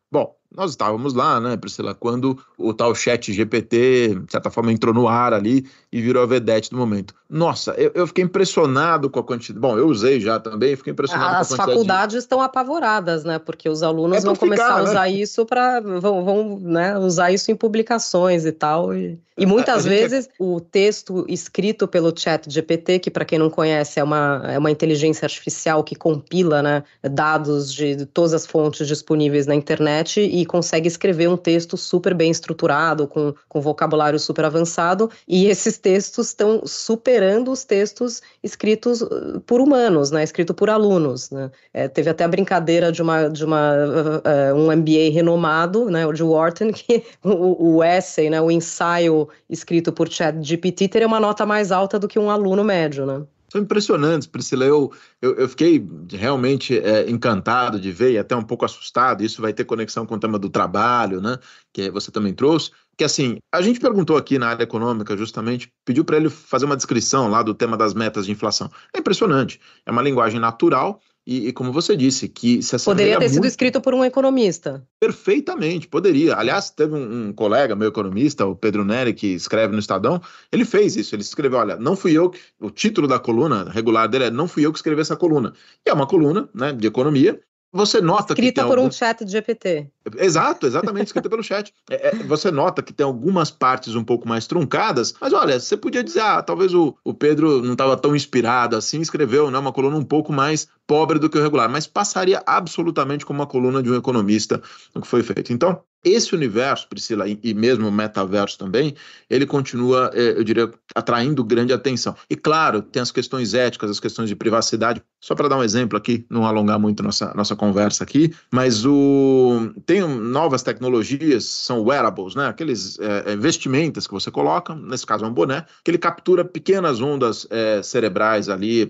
Nós 0.56 0.72
estávamos 0.72 1.14
lá, 1.14 1.40
né, 1.40 1.58
Priscila, 1.58 1.94
quando 1.94 2.38
o 2.58 2.74
tal 2.74 2.96
chat 2.96 3.34
GPT, 3.34 4.22
de 4.26 4.32
certa 4.32 4.50
forma, 4.50 4.72
entrou 4.72 4.94
no 4.94 5.08
ar 5.08 5.34
ali 5.34 5.68
e 5.92 6.02
virou 6.02 6.24
a 6.24 6.26
vedete 6.26 6.70
do 6.70 6.78
momento. 6.78 7.14
Nossa, 7.30 7.72
eu, 7.72 7.92
eu 7.94 8.08
fiquei 8.08 8.24
impressionado 8.24 9.10
com 9.10 9.20
a 9.20 9.24
quantidade. 9.24 9.60
Bom, 9.60 9.78
eu 9.78 9.88
usei 9.88 10.22
já 10.22 10.40
também, 10.40 10.76
fiquei 10.78 10.94
impressionado 10.94 11.36
As 11.36 11.50
com 11.50 11.56
a 11.56 11.58
quantidade. 11.58 11.72
As 11.72 11.76
faculdades 11.76 12.14
de... 12.14 12.20
estão 12.20 12.42
apavoradas, 12.42 13.24
né, 13.26 13.38
porque 13.38 13.68
os 13.68 13.84
alunos 13.84 14.18
é 14.18 14.22
vão 14.22 14.34
ficar, 14.34 14.46
começar 14.46 14.74
a 14.74 14.78
né? 14.78 14.90
usar 14.90 15.02
né? 15.02 15.12
isso 15.12 15.46
para. 15.46 15.82
vão, 15.82 16.24
vão 16.24 16.60
né, 16.60 16.98
usar 16.98 17.32
isso 17.32 17.52
em 17.52 17.56
publicações 17.56 18.46
e 18.46 18.52
tal. 18.54 18.96
E, 18.96 19.20
e 19.38 19.46
muitas 19.46 19.86
é 19.86 19.90
vezes 19.90 20.28
é... 20.28 20.32
o 20.40 20.62
texto 20.62 21.26
escrito 21.28 21.88
pelo 21.88 22.18
chat 22.18 22.50
GPT, 22.50 23.00
que 23.00 23.12
para 23.12 23.26
quem 23.26 23.38
não 23.38 23.50
conhece 23.50 24.00
é 24.00 24.04
uma, 24.04 24.42
é 24.46 24.58
uma 24.58 24.72
inteligência 24.72 25.26
artificial 25.26 25.84
que 25.84 25.96
compila 25.96 26.62
né, 26.62 26.84
dados 27.04 27.74
de 27.74 28.06
todas 28.06 28.34
as 28.34 28.48
fontes 28.48 28.88
disponíveis 28.88 29.46
na 29.46 29.54
internet 29.54 30.22
e 30.42 30.46
consegue 30.46 30.88
escrever 30.88 31.28
um 31.28 31.36
texto 31.36 31.76
super 31.76 32.14
bem 32.14 32.30
estruturado, 32.30 33.08
com, 33.08 33.34
com 33.50 33.60
vocabulário 33.60 34.20
super 34.20 34.46
avançado, 34.46 35.10
e 35.28 35.48
esses 35.48 35.78
textos 35.78 36.28
estão 36.28 36.62
superando 36.66 37.52
os 37.52 37.64
textos 37.64 38.22
escritos 38.44 39.02
uh, 39.02 39.42
por 39.46 39.60
humanos, 39.60 40.12
né, 40.12 40.24
escrito 40.24 40.54
por 40.54 40.70
alunos. 40.70 41.32
Né. 41.32 41.50
É, 41.74 41.88
teve 41.88 42.10
até 42.10 42.24
a 42.24 42.28
brincadeira 42.28 42.92
de, 42.92 43.02
uma, 43.02 43.28
de 43.28 43.44
uma, 43.44 43.74
uh, 43.74 44.54
uh, 44.54 44.56
um 44.56 44.76
MBA 44.76 45.12
renomado, 45.12 45.90
né, 45.90 46.06
o 46.06 46.14
de 46.14 46.24
Wharton, 46.24 46.70
que 46.72 47.04
o, 47.24 47.78
o 47.78 47.84
essay, 47.84 48.30
né, 48.30 48.40
o 48.40 48.52
ensaio 48.52 49.28
escrito 49.50 49.92
por 49.92 50.08
Chat 50.08 50.38
GPT 50.40 50.88
teria 50.88 51.08
uma 51.08 51.20
nota 51.20 51.46
mais 51.46 51.72
alta 51.72 51.98
do 51.98 52.08
que 52.08 52.20
um 52.20 52.30
aluno 52.30 52.64
médio, 52.64 53.06
né? 53.06 53.24
São 53.50 53.62
impressionantes, 53.62 54.28
Priscila. 54.28 54.66
Eu, 54.66 54.92
eu, 55.22 55.36
eu 55.36 55.50
fiquei 55.50 55.86
realmente 56.12 56.78
é, 56.78 57.10
encantado 57.10 57.80
de 57.80 57.92
ver 57.92 58.12
e 58.14 58.18
até 58.18 58.36
um 58.36 58.44
pouco 58.44 58.66
assustado. 58.66 59.24
Isso 59.24 59.42
vai 59.42 59.54
ter 59.54 59.64
conexão 59.64 60.06
com 60.06 60.16
o 60.16 60.20
tema 60.20 60.38
do 60.38 60.50
trabalho, 60.50 61.22
né? 61.22 61.38
Que 61.74 61.90
você 61.90 62.12
também 62.12 62.34
trouxe. 62.34 62.72
Que 62.98 63.04
assim, 63.04 63.38
a 63.54 63.62
gente 63.62 63.80
perguntou 63.80 64.18
aqui 64.18 64.38
na 64.38 64.50
área 64.50 64.64
econômica, 64.64 65.16
justamente, 65.16 65.72
pediu 65.86 66.04
para 66.04 66.18
ele 66.18 66.30
fazer 66.30 66.66
uma 66.66 66.76
descrição 66.76 67.30
lá 67.30 67.42
do 67.42 67.54
tema 67.54 67.78
das 67.78 67.94
metas 67.94 68.26
de 68.26 68.32
inflação. 68.32 68.70
É 68.94 69.00
impressionante. 69.00 69.62
É 69.86 69.92
uma 69.92 70.02
linguagem 70.02 70.40
natural 70.40 71.00
e, 71.28 71.50
e, 71.50 71.52
como 71.52 71.74
você 71.74 71.98
disse, 71.98 72.30
que 72.30 72.64
se 72.64 72.78
Poderia 72.86 73.20
ter 73.20 73.28
sido 73.28 73.46
escrito 73.46 73.82
por 73.82 73.94
um 73.94 74.06
economista. 74.06 74.82
Perfeitamente, 74.98 75.86
poderia. 75.86 76.38
Aliás, 76.38 76.70
teve 76.70 76.96
um, 76.96 77.28
um, 77.28 77.34
colega, 77.34 77.76
meu 77.76 77.90
economista, 77.90 78.46
o 78.46 78.56
Pedro 78.56 78.86
Neri, 78.86 79.14
que 79.14 79.28
escreve 79.28 79.74
no 79.74 79.80
Estadão, 79.80 80.22
ele 80.50 80.64
fez 80.64 80.96
isso. 80.96 81.14
Ele 81.14 81.22
escreveu: 81.22 81.60
olha, 81.60 81.76
não 81.76 81.98
fui 81.98 82.14
eu 82.14 82.30
que. 82.30 82.40
O 82.62 82.70
título 82.70 83.10
da 83.10 83.20
coluna 83.20 83.70
regular 83.70 84.08
dele 84.08 84.24
é 84.26 84.32
Não 84.32 84.48
fui 84.48 84.66
eu 84.66 84.72
que 84.72 84.80
escrevi 84.80 85.02
essa 85.02 85.18
coluna. 85.18 85.52
E 85.86 85.90
é 85.90 85.94
uma 85.94 86.08
coluna 86.08 86.48
né, 86.54 86.72
de 86.72 86.88
economia, 86.88 87.38
você 87.72 88.00
nota 88.00 88.34
escrita 88.34 88.62
que 88.62 88.68
por 88.68 88.78
algum... 88.78 88.88
um 88.88 88.92
chat 88.92 89.26
de 89.26 89.32
GPT. 89.32 89.90
Exato, 90.18 90.68
exatamente, 90.68 91.08
escrita 91.08 91.30
pelo 91.30 91.44
chat. 91.44 91.74
É, 91.90 92.10
é, 92.10 92.16
você 92.24 92.52
nota 92.52 92.82
que 92.82 92.94
tem 92.94 93.06
algumas 93.06 93.52
partes 93.52 93.96
um 93.96 94.04
pouco 94.04 94.28
mais 94.28 94.48
truncadas, 94.48 95.14
mas 95.20 95.34
olha, 95.34 95.60
você 95.60 95.76
podia 95.76 96.04
dizer, 96.04 96.22
ah, 96.22 96.42
talvez 96.42 96.74
o, 96.74 96.96
o 97.04 97.14
Pedro 97.14 97.62
não 97.62 97.74
estava 97.74 97.98
tão 97.98 98.16
inspirado 98.16 98.76
assim, 98.76 99.02
escreveu 99.02 99.52
né, 99.52 99.58
uma 99.58 99.74
coluna 99.74 99.98
um 99.98 100.04
pouco 100.04 100.32
mais 100.32 100.68
pobre 100.86 101.20
do 101.20 101.30
que 101.30 101.38
o 101.38 101.44
regular, 101.44 101.70
mas 101.70 101.86
passaria 101.86 102.42
absolutamente 102.46 103.26
como 103.26 103.40
uma 103.40 103.48
coluna 103.48 103.84
de 103.84 103.92
um 103.92 103.96
economista 103.96 104.62
no 104.96 105.02
que 105.02 105.08
foi 105.08 105.22
feito. 105.22 105.52
Então, 105.52 105.82
esse 106.04 106.34
universo, 106.34 106.88
Priscila, 106.88 107.26
e 107.28 107.54
mesmo 107.54 107.88
o 107.88 107.92
metaverso 107.92 108.58
também, 108.58 108.96
ele 109.30 109.46
continua, 109.46 110.10
é, 110.14 110.38
eu 110.38 110.44
diria, 110.44 110.72
atraindo 110.96 111.44
grande 111.44 111.74
atenção. 111.74 112.16
E 112.30 112.36
claro, 112.36 112.82
tem 112.82 113.02
as 113.02 113.12
questões 113.12 113.54
éticas, 113.54 113.90
as 113.90 114.00
questões 114.00 114.30
de 114.30 114.36
privacidade. 114.36 115.04
Só 115.20 115.36
para 115.36 115.50
dar 115.50 115.58
um 115.58 115.64
exemplo 115.64 115.98
aqui, 115.98 116.26
não 116.30 116.46
alongar 116.46 116.80
muito 116.80 117.04
nossa, 117.04 117.34
nossa 117.34 117.56
conversa 117.56 118.04
aqui, 118.04 118.34
mas 118.52 118.86
o, 118.86 119.72
tem 119.86 119.97
novas 120.02 120.64
tecnologias, 120.64 121.46
são 121.46 121.82
wearables, 121.82 122.36
né? 122.36 122.48
aqueles 122.48 123.00
é, 123.00 123.36
vestimentas 123.36 124.06
que 124.06 124.14
você 124.14 124.30
coloca, 124.30 124.76
nesse 124.76 125.06
caso 125.06 125.26
é 125.26 125.28
um 125.28 125.34
boné, 125.34 125.66
que 125.84 125.92
ele 125.92 125.98
captura 125.98 126.44
pequenas 126.44 127.02
ondas 127.02 127.48
é, 127.50 127.82
cerebrais 127.82 128.50
ali, 128.50 128.90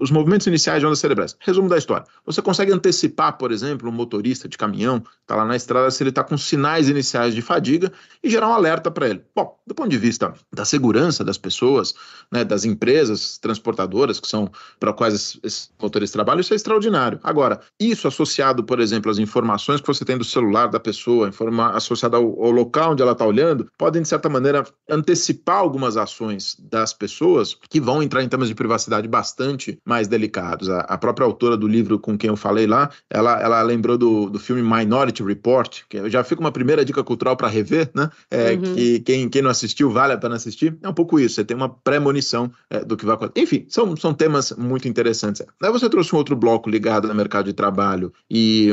os 0.00 0.10
movimentos 0.10 0.46
iniciais 0.46 0.80
de 0.80 0.86
ondas 0.86 0.98
cerebrais. 0.98 1.36
Resumo 1.40 1.68
da 1.68 1.76
história. 1.76 2.06
Você 2.24 2.40
consegue 2.40 2.72
antecipar, 2.72 3.36
por 3.36 3.50
exemplo, 3.52 3.88
um 3.88 3.92
motorista 3.92 4.48
de 4.48 4.56
caminhão, 4.56 5.02
está 5.22 5.34
lá 5.36 5.44
na 5.44 5.56
estrada, 5.56 5.90
se 5.90 6.02
ele 6.02 6.10
está 6.10 6.22
com 6.22 6.36
sinais 6.36 6.88
iniciais 6.88 7.34
de 7.34 7.42
fadiga 7.42 7.92
e 8.22 8.30
gerar 8.30 8.48
um 8.48 8.52
alerta 8.52 8.90
para 8.90 9.08
ele. 9.08 9.22
Bom, 9.34 9.58
do 9.66 9.74
ponto 9.74 9.88
de 9.88 9.98
vista 9.98 10.34
da 10.52 10.64
segurança 10.64 11.24
das 11.24 11.38
pessoas, 11.38 11.94
né, 12.30 12.44
das 12.44 12.64
empresas 12.64 13.38
transportadoras 13.38 14.20
que 14.20 14.28
são 14.28 14.50
para 14.78 14.92
quais 14.92 15.38
esses 15.42 15.70
motoristas 15.80 16.12
trabalham, 16.12 16.40
isso 16.40 16.52
é 16.52 16.56
extraordinário. 16.56 17.18
Agora, 17.22 17.60
isso 17.78 18.08
associado, 18.08 18.64
por 18.64 18.80
exemplo, 18.80 19.10
às 19.10 19.18
informações 19.18 19.80
que 19.80 19.86
você 19.86 20.04
tem 20.04 20.18
do 20.18 20.24
celular 20.30 20.68
da 20.68 20.78
pessoa, 20.78 21.28
informa, 21.28 21.70
associado 21.72 22.16
ao, 22.16 22.22
ao 22.22 22.50
local 22.50 22.92
onde 22.92 23.02
ela 23.02 23.12
está 23.12 23.26
olhando, 23.26 23.66
podem, 23.76 24.02
de 24.02 24.08
certa 24.08 24.28
maneira, 24.28 24.64
antecipar 24.88 25.58
algumas 25.58 25.96
ações 25.96 26.56
das 26.58 26.92
pessoas 26.92 27.56
que 27.68 27.80
vão 27.80 28.02
entrar 28.02 28.22
em 28.22 28.28
temas 28.28 28.48
de 28.48 28.54
privacidade 28.54 29.08
bastante 29.08 29.78
mais 29.84 30.06
delicados. 30.06 30.70
A, 30.70 30.80
a 30.80 30.96
própria 30.96 31.26
autora 31.26 31.56
do 31.56 31.66
livro 31.66 31.98
com 31.98 32.16
quem 32.16 32.28
eu 32.28 32.36
falei 32.36 32.66
lá, 32.66 32.90
ela, 33.10 33.40
ela 33.40 33.62
lembrou 33.62 33.98
do, 33.98 34.30
do 34.30 34.38
filme 34.38 34.62
Minority 34.62 35.22
Report, 35.24 35.82
que 35.88 35.96
eu 35.96 36.08
já 36.08 36.20
já 36.20 36.24
fica 36.24 36.40
uma 36.40 36.52
primeira 36.52 36.84
dica 36.84 37.02
cultural 37.02 37.36
para 37.36 37.48
rever, 37.48 37.90
né? 37.94 38.10
É, 38.30 38.52
uhum. 38.52 38.74
Que 38.74 39.00
quem, 39.00 39.28
quem 39.28 39.42
não 39.42 39.50
assistiu 39.50 39.90
vale 39.90 40.12
a 40.12 40.18
pena 40.18 40.36
assistir. 40.36 40.76
É 40.82 40.88
um 40.88 40.94
pouco 40.94 41.18
isso, 41.18 41.36
você 41.36 41.44
tem 41.44 41.56
uma 41.56 41.68
premonição 41.68 42.52
é, 42.68 42.84
do 42.84 42.96
que 42.96 43.04
vai 43.04 43.14
acontecer. 43.14 43.42
Enfim, 43.42 43.66
são, 43.68 43.96
são 43.96 44.14
temas 44.14 44.52
muito 44.52 44.86
interessantes. 44.86 45.42
Aí 45.62 45.72
você 45.72 45.88
trouxe 45.88 46.14
um 46.14 46.18
outro 46.18 46.36
bloco 46.36 46.70
ligado 46.70 47.08
ao 47.08 47.14
mercado 47.14 47.46
de 47.46 47.52
trabalho 47.52 48.12
e. 48.30 48.70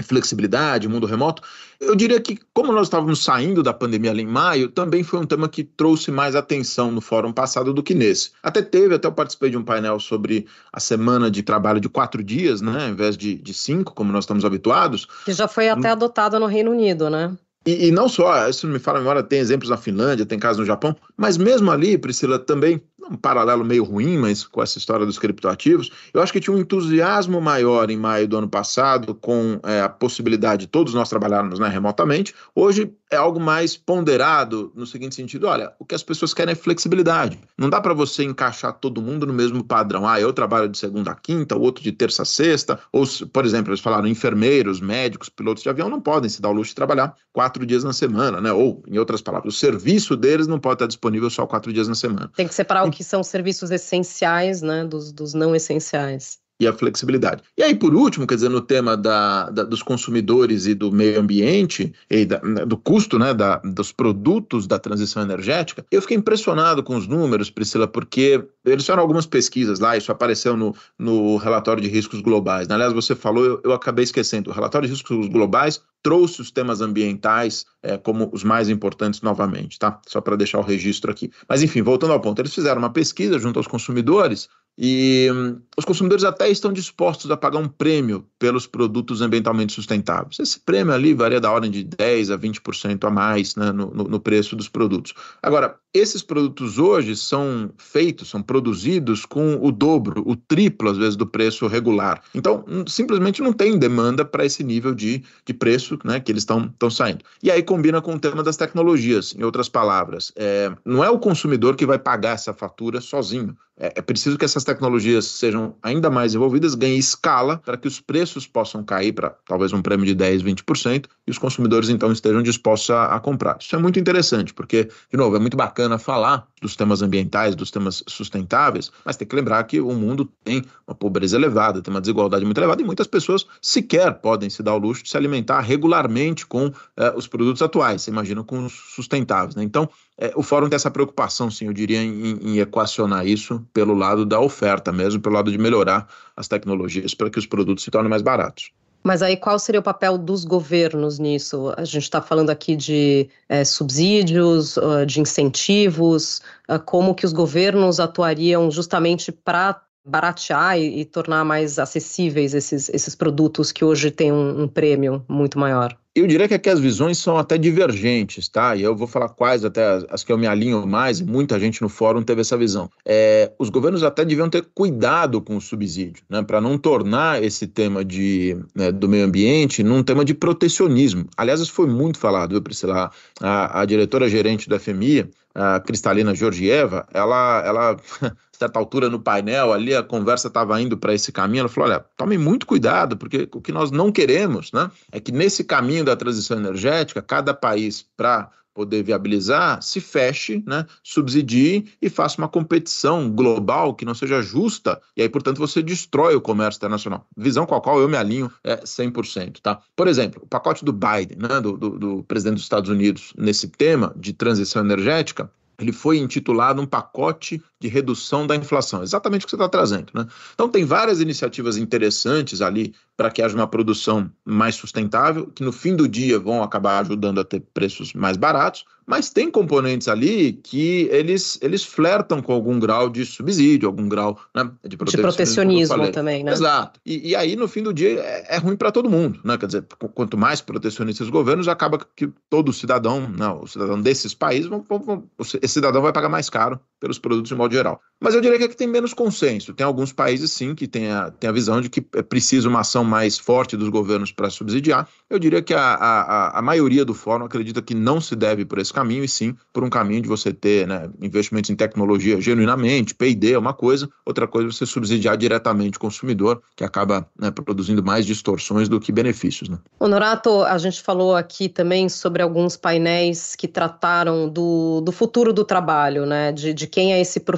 Hum, 0.00 0.04
flexibilidade, 0.04 0.88
mundo 0.88 1.06
remoto. 1.06 1.42
Eu 1.80 1.94
diria 1.94 2.20
que, 2.20 2.38
como 2.52 2.72
nós 2.72 2.86
estávamos 2.86 3.22
saindo 3.22 3.62
da 3.62 3.72
pandemia 3.72 4.10
ali 4.10 4.22
em 4.22 4.26
maio, 4.26 4.68
também 4.68 5.02
foi 5.02 5.20
um 5.20 5.26
tema 5.26 5.48
que 5.48 5.62
trouxe 5.62 6.10
mais 6.10 6.34
atenção 6.34 6.90
no 6.90 7.00
fórum 7.00 7.32
passado 7.32 7.72
do 7.72 7.82
que 7.82 7.94
nesse. 7.94 8.30
Até 8.42 8.62
teve, 8.62 8.94
até 8.94 9.06
eu 9.06 9.12
participei 9.12 9.50
de 9.50 9.56
um 9.56 9.62
painel 9.62 10.00
sobre 10.00 10.46
a 10.72 10.80
semana 10.80 11.30
de 11.30 11.42
trabalho 11.42 11.80
de 11.80 11.88
quatro 11.88 12.22
dias, 12.22 12.60
né, 12.60 12.86
ao 12.86 12.90
invés 12.90 13.16
de, 13.16 13.34
de 13.36 13.54
cinco, 13.54 13.94
como 13.94 14.12
nós 14.12 14.24
estamos 14.24 14.44
habituados. 14.44 15.06
Que 15.24 15.32
já 15.32 15.46
foi 15.46 15.68
até 15.68 15.90
adotada 15.90 16.38
no 16.38 16.46
Reino 16.46 16.70
Unido, 16.70 17.08
né? 17.10 17.36
E, 17.66 17.88
e, 17.88 17.90
não 17.90 18.08
só, 18.08 18.48
isso 18.48 18.66
não 18.66 18.72
me 18.72 18.78
fala 18.78 18.98
memória, 18.98 19.22
tem 19.22 19.40
exemplos 19.40 19.68
na 19.68 19.76
Finlândia, 19.76 20.24
tem 20.24 20.38
casos 20.38 20.58
no 20.58 20.64
Japão, 20.64 20.96
mas 21.16 21.36
mesmo 21.36 21.70
ali, 21.70 21.98
Priscila, 21.98 22.38
também 22.38 22.80
um 23.10 23.16
paralelo 23.16 23.64
meio 23.64 23.84
ruim, 23.84 24.18
mas 24.18 24.44
com 24.44 24.62
essa 24.62 24.78
história 24.78 25.06
dos 25.06 25.18
criptoativos, 25.18 25.90
eu 26.12 26.22
acho 26.22 26.32
que 26.32 26.40
tinha 26.40 26.54
um 26.54 26.58
entusiasmo 26.58 27.40
maior 27.40 27.90
em 27.90 27.96
maio 27.96 28.28
do 28.28 28.38
ano 28.38 28.48
passado 28.48 29.14
com 29.14 29.60
é, 29.62 29.80
a 29.80 29.88
possibilidade 29.88 30.62
de 30.62 30.66
todos 30.66 30.94
nós 30.94 31.08
trabalharmos 31.08 31.58
né, 31.58 31.68
remotamente. 31.68 32.34
Hoje 32.54 32.92
é 33.10 33.16
algo 33.16 33.40
mais 33.40 33.76
ponderado 33.76 34.72
no 34.74 34.86
seguinte 34.86 35.14
sentido: 35.14 35.46
olha, 35.46 35.72
o 35.78 35.84
que 35.84 35.94
as 35.94 36.02
pessoas 36.02 36.34
querem 36.34 36.52
é 36.52 36.54
flexibilidade. 36.54 37.38
Não 37.56 37.70
dá 37.70 37.80
para 37.80 37.94
você 37.94 38.22
encaixar 38.22 38.72
todo 38.74 39.02
mundo 39.02 39.26
no 39.26 39.32
mesmo 39.32 39.64
padrão. 39.64 40.06
Ah, 40.06 40.20
eu 40.20 40.32
trabalho 40.32 40.68
de 40.68 40.78
segunda 40.78 41.12
a 41.12 41.14
quinta, 41.14 41.56
o 41.56 41.60
outro 41.60 41.82
de 41.82 41.92
terça 41.92 42.22
a 42.22 42.24
sexta. 42.24 42.78
Ou, 42.92 43.04
por 43.32 43.44
exemplo, 43.44 43.70
eles 43.70 43.80
falaram 43.80 44.06
enfermeiros, 44.06 44.80
médicos, 44.80 45.28
pilotos 45.28 45.62
de 45.62 45.68
avião 45.68 45.88
não 45.88 46.00
podem 46.00 46.28
se 46.28 46.40
dar 46.40 46.50
o 46.50 46.52
luxo 46.52 46.70
de 46.70 46.76
trabalhar 46.76 47.14
quatro 47.32 47.64
dias 47.64 47.84
na 47.84 47.92
semana, 47.92 48.40
né? 48.40 48.52
Ou, 48.52 48.82
em 48.86 48.98
outras 48.98 49.22
palavras, 49.22 49.54
o 49.54 49.56
serviço 49.56 50.16
deles 50.16 50.46
não 50.46 50.58
pode 50.58 50.76
estar 50.76 50.86
disponível 50.86 51.30
só 51.30 51.46
quatro 51.46 51.72
dias 51.72 51.88
na 51.88 51.94
semana. 51.94 52.30
Tem 52.36 52.46
que 52.46 52.54
separar 52.54 52.86
o 52.86 52.90
que 52.98 53.04
são 53.04 53.22
serviços 53.22 53.70
essenciais, 53.70 54.60
né, 54.60 54.84
dos, 54.84 55.12
dos 55.12 55.32
não 55.32 55.54
essenciais. 55.54 56.40
E 56.60 56.66
a 56.66 56.72
flexibilidade. 56.72 57.42
E 57.56 57.62
aí, 57.62 57.74
por 57.74 57.94
último, 57.94 58.26
quer 58.26 58.34
dizer, 58.34 58.48
no 58.48 58.60
tema 58.60 58.96
da, 58.96 59.48
da 59.50 59.62
dos 59.62 59.82
consumidores 59.82 60.66
e 60.66 60.74
do 60.74 60.90
meio 60.90 61.20
ambiente, 61.20 61.92
e 62.10 62.24
da, 62.24 62.40
né, 62.42 62.66
do 62.66 62.76
custo 62.76 63.18
né, 63.18 63.32
da, 63.32 63.56
dos 63.58 63.92
produtos 63.92 64.66
da 64.66 64.78
transição 64.78 65.22
energética, 65.22 65.84
eu 65.90 66.02
fiquei 66.02 66.16
impressionado 66.16 66.82
com 66.82 66.96
os 66.96 67.06
números, 67.06 67.50
Priscila, 67.50 67.86
porque 67.86 68.44
eles 68.64 68.82
fizeram 68.82 69.02
algumas 69.02 69.26
pesquisas 69.26 69.78
lá, 69.78 69.96
isso 69.96 70.10
apareceu 70.10 70.56
no, 70.56 70.74
no 70.98 71.36
relatório 71.36 71.82
de 71.82 71.88
riscos 71.88 72.20
globais. 72.20 72.66
Né? 72.66 72.74
Aliás, 72.74 72.92
você 72.92 73.14
falou, 73.14 73.44
eu, 73.44 73.60
eu 73.64 73.72
acabei 73.72 74.02
esquecendo, 74.02 74.50
o 74.50 74.52
relatório 74.52 74.88
de 74.88 74.92
riscos 74.92 75.28
globais 75.28 75.80
trouxe 76.02 76.40
os 76.40 76.50
temas 76.50 76.80
ambientais 76.80 77.66
é, 77.82 77.96
como 77.96 78.30
os 78.32 78.44
mais 78.44 78.68
importantes 78.68 79.20
novamente, 79.20 79.78
tá? 79.78 80.00
Só 80.06 80.20
para 80.20 80.36
deixar 80.36 80.58
o 80.58 80.62
registro 80.62 81.10
aqui. 81.10 81.30
Mas 81.48 81.62
enfim, 81.62 81.82
voltando 81.82 82.12
ao 82.12 82.20
ponto, 82.20 82.40
eles 82.40 82.54
fizeram 82.54 82.78
uma 82.78 82.90
pesquisa 82.90 83.38
junto 83.38 83.58
aos 83.58 83.66
consumidores 83.66 84.48
e 84.80 85.28
hum, 85.32 85.60
os 85.76 85.84
consumidores 85.84 86.22
até 86.22 86.48
estão 86.48 86.72
dispostos 86.72 87.28
a 87.32 87.36
pagar 87.36 87.58
um 87.58 87.66
prêmio 87.66 88.24
pelos 88.38 88.64
produtos 88.64 89.20
ambientalmente 89.20 89.72
sustentáveis. 89.72 90.38
Esse 90.38 90.60
prêmio 90.60 90.94
ali 90.94 91.12
varia 91.14 91.40
da 91.40 91.50
ordem 91.50 91.68
de 91.68 91.84
10% 91.84 92.32
a 92.32 92.38
20% 92.38 93.04
a 93.04 93.10
mais 93.10 93.56
né, 93.56 93.72
no, 93.72 93.86
no, 93.90 94.20
preço 94.20 94.54
dos 94.54 94.68
produtos. 94.68 95.14
Agora, 95.42 95.74
esses 95.92 96.22
produtos 96.22 96.78
hoje 96.78 97.16
são 97.16 97.70
feitos, 97.76 98.30
são 98.30 98.40
produzidos 98.40 99.26
com 99.26 99.58
o 99.60 99.72
dobro, 99.72 100.22
o 100.24 100.36
triplo, 100.36 100.90
às 100.90 100.96
vezes, 100.96 101.16
do 101.16 101.26
preço 101.26 101.66
regular. 101.66 102.22
Então, 102.32 102.64
hum, 102.68 102.84
simplesmente 102.86 103.42
não 103.42 103.52
tem 103.52 103.76
demanda 103.76 104.24
para 104.24 104.44
esse 104.44 104.62
nível 104.62 104.94
de, 104.94 105.24
de 105.44 105.52
preço 105.52 105.98
né, 106.04 106.20
que 106.20 106.30
eles 106.30 106.42
estão 106.42 106.72
saindo. 106.88 107.24
E 107.42 107.50
aí 107.50 107.64
combina 107.64 108.00
com 108.00 108.14
o 108.14 108.20
tema 108.20 108.44
das 108.44 108.56
tecnologias, 108.56 109.34
em 109.36 109.42
outras 109.42 109.68
palavras. 109.68 110.30
É, 110.36 110.72
não 110.84 111.02
é 111.02 111.10
o 111.10 111.18
consumidor 111.18 111.74
que 111.74 111.84
vai 111.84 111.98
pagar 111.98 112.34
essa 112.34 112.54
fatura 112.54 113.00
sozinho. 113.00 113.56
É, 113.78 113.94
é 113.96 114.02
preciso 114.02 114.36
que 114.36 114.44
essas 114.44 114.64
tecnologias 114.64 115.24
sejam 115.24 115.74
ainda 115.82 116.10
mais 116.10 116.34
envolvidas, 116.34 116.74
ganhem 116.74 116.98
escala 116.98 117.58
para 117.58 117.76
que 117.76 117.86
os 117.86 118.00
preços 118.00 118.46
possam 118.46 118.82
cair 118.82 119.12
para 119.12 119.30
talvez 119.46 119.72
um 119.72 119.80
prêmio 119.80 120.04
de 120.04 120.14
10, 120.14 120.42
20% 120.42 121.06
e 121.26 121.30
os 121.30 121.38
consumidores 121.38 121.88
então 121.88 122.10
estejam 122.10 122.42
dispostos 122.42 122.90
a, 122.90 123.14
a, 123.14 123.20
comprar. 123.20 123.58
Isso 123.60 123.76
é 123.76 123.78
muito 123.78 123.98
interessante, 123.98 124.52
porque, 124.52 124.88
de 125.10 125.16
novo, 125.16 125.36
é 125.36 125.38
muito 125.38 125.56
bacana 125.56 125.98
falar 125.98 126.46
dos 126.60 126.76
temas 126.76 127.02
ambientais, 127.02 127.54
dos 127.54 127.70
temas 127.70 128.02
sustentáveis, 128.06 128.90
mas 129.04 129.16
tem 129.16 129.26
que 129.26 129.34
lembrar 129.34 129.62
que 129.64 129.80
o 129.80 129.92
mundo 129.92 130.30
tem 130.44 130.64
uma 130.86 130.94
pobreza 130.94 131.36
elevada, 131.36 131.82
tem 131.82 131.92
uma 131.92 132.00
desigualdade 132.00 132.44
muito 132.44 132.58
elevada 132.58 132.82
e 132.82 132.84
muitas 132.84 133.06
pessoas 133.06 133.46
sequer 133.60 134.14
podem 134.14 134.50
se 134.50 134.62
dar 134.62 134.74
o 134.74 134.78
luxo 134.78 135.02
de 135.02 135.10
se 135.10 135.16
alimentar 135.16 135.60
regularmente 135.60 136.46
com 136.46 136.72
eh, 136.96 137.12
os 137.16 137.26
produtos 137.26 137.62
atuais, 137.62 138.02
você 138.02 138.10
imagina 138.10 138.42
com 138.42 138.64
os 138.64 138.72
sustentáveis. 138.72 139.54
Né? 139.54 139.62
Então, 139.62 139.88
é, 140.16 140.32
o 140.34 140.42
fórum 140.42 140.68
tem 140.68 140.76
essa 140.76 140.90
preocupação, 140.90 141.50
sim, 141.50 141.66
eu 141.66 141.72
diria, 141.72 142.02
em, 142.02 142.38
em, 142.42 142.58
equacionar 142.58 143.24
isso 143.26 143.64
pelo 143.72 143.94
lado 143.94 144.26
da 144.26 144.40
oferta 144.40 144.92
mesmo, 144.92 145.20
pelo 145.20 145.36
lado 145.36 145.50
de 145.50 145.58
melhorar 145.58 146.08
as 146.36 146.48
tecnologias 146.48 147.14
para 147.14 147.30
que 147.30 147.38
os 147.38 147.46
produtos 147.46 147.84
se 147.84 147.90
tornem 147.90 148.10
mais 148.10 148.22
baratos. 148.22 148.72
Mas 149.08 149.22
aí 149.22 149.38
qual 149.38 149.58
seria 149.58 149.80
o 149.80 149.82
papel 149.82 150.18
dos 150.18 150.44
governos 150.44 151.18
nisso? 151.18 151.72
A 151.78 151.84
gente 151.86 152.02
está 152.02 152.20
falando 152.20 152.50
aqui 152.50 152.76
de 152.76 153.30
é, 153.48 153.64
subsídios, 153.64 154.78
de 155.06 155.18
incentivos, 155.18 156.42
como 156.84 157.14
que 157.14 157.24
os 157.24 157.32
governos 157.32 158.00
atuariam 158.00 158.70
justamente 158.70 159.32
para 159.32 159.80
baratear 160.08 160.78
e, 160.78 161.00
e, 161.00 161.04
tornar 161.04 161.44
mais 161.44 161.78
acessíveis 161.78 162.54
esses, 162.54 162.88
esses 162.88 163.14
produtos 163.14 163.70
que 163.70 163.84
hoje 163.84 164.10
têm 164.10 164.32
um, 164.32 164.62
um 164.62 164.68
prêmio 164.68 165.24
muito 165.28 165.58
maior? 165.58 165.96
Eu 166.18 166.26
diria 166.26 166.48
que 166.48 166.54
aqui 166.54 166.68
as 166.68 166.80
visões 166.80 167.16
são 167.18 167.38
até 167.38 167.56
divergentes, 167.56 168.48
tá? 168.48 168.74
E 168.74 168.82
eu 168.82 168.96
vou 168.96 169.06
falar 169.06 169.28
quais 169.28 169.64
até 169.64 170.04
as, 170.10 170.24
que 170.24 170.32
eu 170.32 170.38
me 170.38 170.48
alinho 170.48 170.84
mais, 170.84 171.20
muita 171.20 171.60
gente 171.60 171.80
no 171.80 171.88
fórum 171.88 172.24
teve 172.24 172.40
essa 172.40 172.56
visão. 172.56 172.90
É, 173.06 173.52
os 173.56 173.70
governos 173.70 174.02
até 174.02 174.24
deviam 174.24 174.50
ter 174.50 174.66
cuidado 174.74 175.40
com 175.40 175.56
o 175.56 175.60
subsídio, 175.60 176.24
né? 176.28 176.42
Para 176.42 176.60
não 176.60 176.76
tornar 176.76 177.40
esse 177.40 177.68
tema 177.68 178.04
de, 178.04 178.56
né, 178.74 178.90
do 178.90 179.08
meio 179.08 179.26
ambiente 179.26 179.84
num 179.84 180.02
tema 180.02 180.24
de 180.24 180.34
protecionismo. 180.34 181.26
Aliás, 181.36 181.60
isso 181.60 181.72
foi 181.72 181.86
muito 181.86 182.18
falado, 182.18 182.50
viu, 182.50 182.62
Priscila? 182.62 183.12
A, 183.40 183.80
a 183.80 183.84
diretora-gerente 183.84 184.68
da 184.68 184.80
FMI, 184.80 185.30
a 185.54 185.78
Cristalina 185.78 186.34
Georgieva, 186.34 187.06
ela, 187.14 187.62
ela 187.64 187.96
certa 188.58 188.78
altura 188.78 189.08
no 189.08 189.20
painel 189.20 189.72
ali, 189.72 189.94
a 189.94 190.02
conversa 190.02 190.48
estava 190.48 190.80
indo 190.80 190.96
para 190.96 191.14
esse 191.14 191.30
caminho, 191.30 191.60
ela 191.60 191.68
falou, 191.68 191.90
olha, 191.90 192.04
tome 192.16 192.36
muito 192.36 192.66
cuidado, 192.66 193.16
porque 193.16 193.48
o 193.54 193.60
que 193.60 193.72
nós 193.72 193.90
não 193.90 194.10
queremos, 194.10 194.72
né, 194.72 194.90
é 195.12 195.20
que 195.20 195.30
nesse 195.30 195.62
caminho 195.62 196.04
da 196.04 196.16
transição 196.16 196.58
energética, 196.58 197.22
cada 197.22 197.54
país, 197.54 198.04
para 198.16 198.50
poder 198.74 199.02
viabilizar, 199.02 199.82
se 199.82 200.00
feche, 200.00 200.62
né, 200.64 200.86
subsidie 201.02 201.86
e 202.00 202.08
faça 202.08 202.38
uma 202.38 202.48
competição 202.48 203.28
global 203.28 203.92
que 203.92 204.04
não 204.04 204.14
seja 204.14 204.40
justa, 204.40 205.00
e 205.16 205.22
aí, 205.22 205.28
portanto, 205.28 205.58
você 205.58 205.82
destrói 205.82 206.36
o 206.36 206.40
comércio 206.40 206.78
internacional. 206.78 207.26
Visão 207.36 207.66
com 207.66 207.74
a 207.74 207.80
qual 207.80 208.00
eu 208.00 208.08
me 208.08 208.16
alinho 208.16 208.50
é 208.62 208.76
100%. 208.76 209.58
Tá? 209.60 209.80
Por 209.96 210.06
exemplo, 210.06 210.42
o 210.44 210.46
pacote 210.46 210.84
do 210.84 210.92
Biden, 210.92 211.38
né, 211.38 211.60
do, 211.60 211.76
do, 211.76 211.98
do 211.98 212.22
presidente 212.22 212.54
dos 212.54 212.62
Estados 212.64 212.88
Unidos, 212.88 213.32
nesse 213.36 213.66
tema 213.66 214.12
de 214.16 214.32
transição 214.32 214.84
energética, 214.84 215.50
ele 215.78 215.92
foi 215.92 216.18
intitulado 216.18 216.82
um 216.82 216.86
pacote 216.86 217.62
de 217.80 217.88
redução 217.88 218.46
da 218.46 218.56
inflação, 218.56 219.02
exatamente 219.02 219.42
o 219.42 219.46
que 219.46 219.50
você 219.50 219.56
está 219.56 219.68
trazendo. 219.68 220.06
Né? 220.14 220.26
Então, 220.54 220.68
tem 220.68 220.84
várias 220.84 221.20
iniciativas 221.20 221.76
interessantes 221.76 222.60
ali 222.60 222.94
para 223.16 223.30
que 223.30 223.42
haja 223.42 223.54
uma 223.54 223.66
produção 223.66 224.30
mais 224.44 224.74
sustentável, 224.74 225.46
que 225.46 225.62
no 225.62 225.72
fim 225.72 225.94
do 225.94 226.08
dia 226.08 226.38
vão 226.38 226.62
acabar 226.62 227.00
ajudando 227.00 227.40
a 227.40 227.44
ter 227.44 227.60
preços 227.60 228.12
mais 228.12 228.36
baratos, 228.36 228.84
mas 229.08 229.30
tem 229.30 229.50
componentes 229.50 230.06
ali 230.06 230.52
que 230.52 231.08
eles, 231.10 231.58
eles 231.62 231.82
flertam 231.82 232.42
com 232.42 232.52
algum 232.52 232.78
grau 232.78 233.08
de 233.08 233.24
subsídio, 233.24 233.88
algum 233.88 234.06
grau 234.06 234.38
né, 234.54 234.70
de 234.84 234.98
protecionismo, 234.98 235.08
de 235.08 235.22
protecionismo 235.22 236.12
também, 236.12 236.44
né? 236.44 236.52
Exato. 236.52 237.00
E, 237.06 237.30
e, 237.30 237.34
aí, 237.34 237.56
no 237.56 237.66
fim 237.66 237.82
do 237.82 237.92
dia, 237.92 238.20
é, 238.20 238.56
é 238.56 238.58
ruim 238.58 238.76
para 238.76 238.92
todo 238.92 239.08
mundo, 239.08 239.40
né? 239.42 239.56
Quer 239.56 239.64
dizer, 239.64 239.86
quanto 240.14 240.36
mais 240.36 240.60
protecionistas 240.60 241.26
os 241.26 241.32
governos, 241.32 241.68
acaba 241.68 241.98
que 242.14 242.30
todo 242.50 242.70
cidadão, 242.70 243.26
não, 243.26 243.62
o 243.62 243.66
cidadão 243.66 243.98
desses 243.98 244.34
países, 244.34 244.68
vão, 244.68 244.84
vão, 244.86 245.24
esse 245.38 245.68
cidadão 245.68 246.02
vai 246.02 246.12
pagar 246.12 246.28
mais 246.28 246.50
caro 246.50 246.78
pelos 247.00 247.18
produtos 247.18 247.48
de 247.48 247.54
modo 247.54 247.67
geral. 247.70 248.00
Mas 248.20 248.34
eu 248.34 248.40
diria 248.40 248.58
que 248.58 248.64
aqui 248.64 248.76
tem 248.76 248.88
menos 248.88 249.14
consenso. 249.14 249.72
Tem 249.72 249.86
alguns 249.86 250.12
países, 250.12 250.50
sim, 250.50 250.74
que 250.74 250.88
têm 250.88 251.10
a, 251.10 251.30
tem 251.30 251.48
a 251.48 251.52
visão 251.52 251.80
de 251.80 251.88
que 251.88 252.04
é 252.16 252.22
preciso 252.22 252.68
uma 252.68 252.80
ação 252.80 253.04
mais 253.04 253.38
forte 253.38 253.76
dos 253.76 253.88
governos 253.88 254.32
para 254.32 254.50
subsidiar. 254.50 255.08
Eu 255.30 255.38
diria 255.38 255.62
que 255.62 255.72
a, 255.72 255.80
a, 255.80 256.58
a 256.58 256.62
maioria 256.62 257.04
do 257.04 257.14
fórum 257.14 257.44
acredita 257.44 257.80
que 257.80 257.94
não 257.94 258.20
se 258.20 258.34
deve 258.34 258.64
por 258.64 258.78
esse 258.78 258.92
caminho, 258.92 259.22
e 259.22 259.28
sim 259.28 259.54
por 259.72 259.84
um 259.84 259.90
caminho 259.90 260.22
de 260.22 260.28
você 260.28 260.52
ter 260.52 260.86
né, 260.86 261.08
investimentos 261.22 261.70
em 261.70 261.76
tecnologia 261.76 262.40
genuinamente, 262.40 263.14
P&D 263.14 263.52
é 263.52 263.58
uma 263.58 263.72
coisa, 263.72 264.08
outra 264.26 264.48
coisa 264.48 264.68
é 264.68 264.72
você 264.72 264.84
subsidiar 264.84 265.36
diretamente 265.36 265.96
o 265.96 266.00
consumidor, 266.00 266.60
que 266.74 266.82
acaba 266.82 267.28
né, 267.38 267.50
produzindo 267.52 268.02
mais 268.02 268.26
distorções 268.26 268.88
do 268.88 268.98
que 268.98 269.12
benefícios. 269.12 269.68
Né? 269.68 269.78
Honorato, 270.00 270.62
a 270.64 270.76
gente 270.78 271.00
falou 271.02 271.36
aqui 271.36 271.68
também 271.68 272.08
sobre 272.08 272.42
alguns 272.42 272.76
painéis 272.76 273.54
que 273.54 273.68
trataram 273.68 274.48
do, 274.48 275.00
do 275.02 275.12
futuro 275.12 275.52
do 275.52 275.64
trabalho, 275.64 276.26
né, 276.26 276.50
de, 276.50 276.74
de 276.74 276.86
quem 276.88 277.12
é 277.12 277.20
esse 277.20 277.38
profissional 277.38 277.57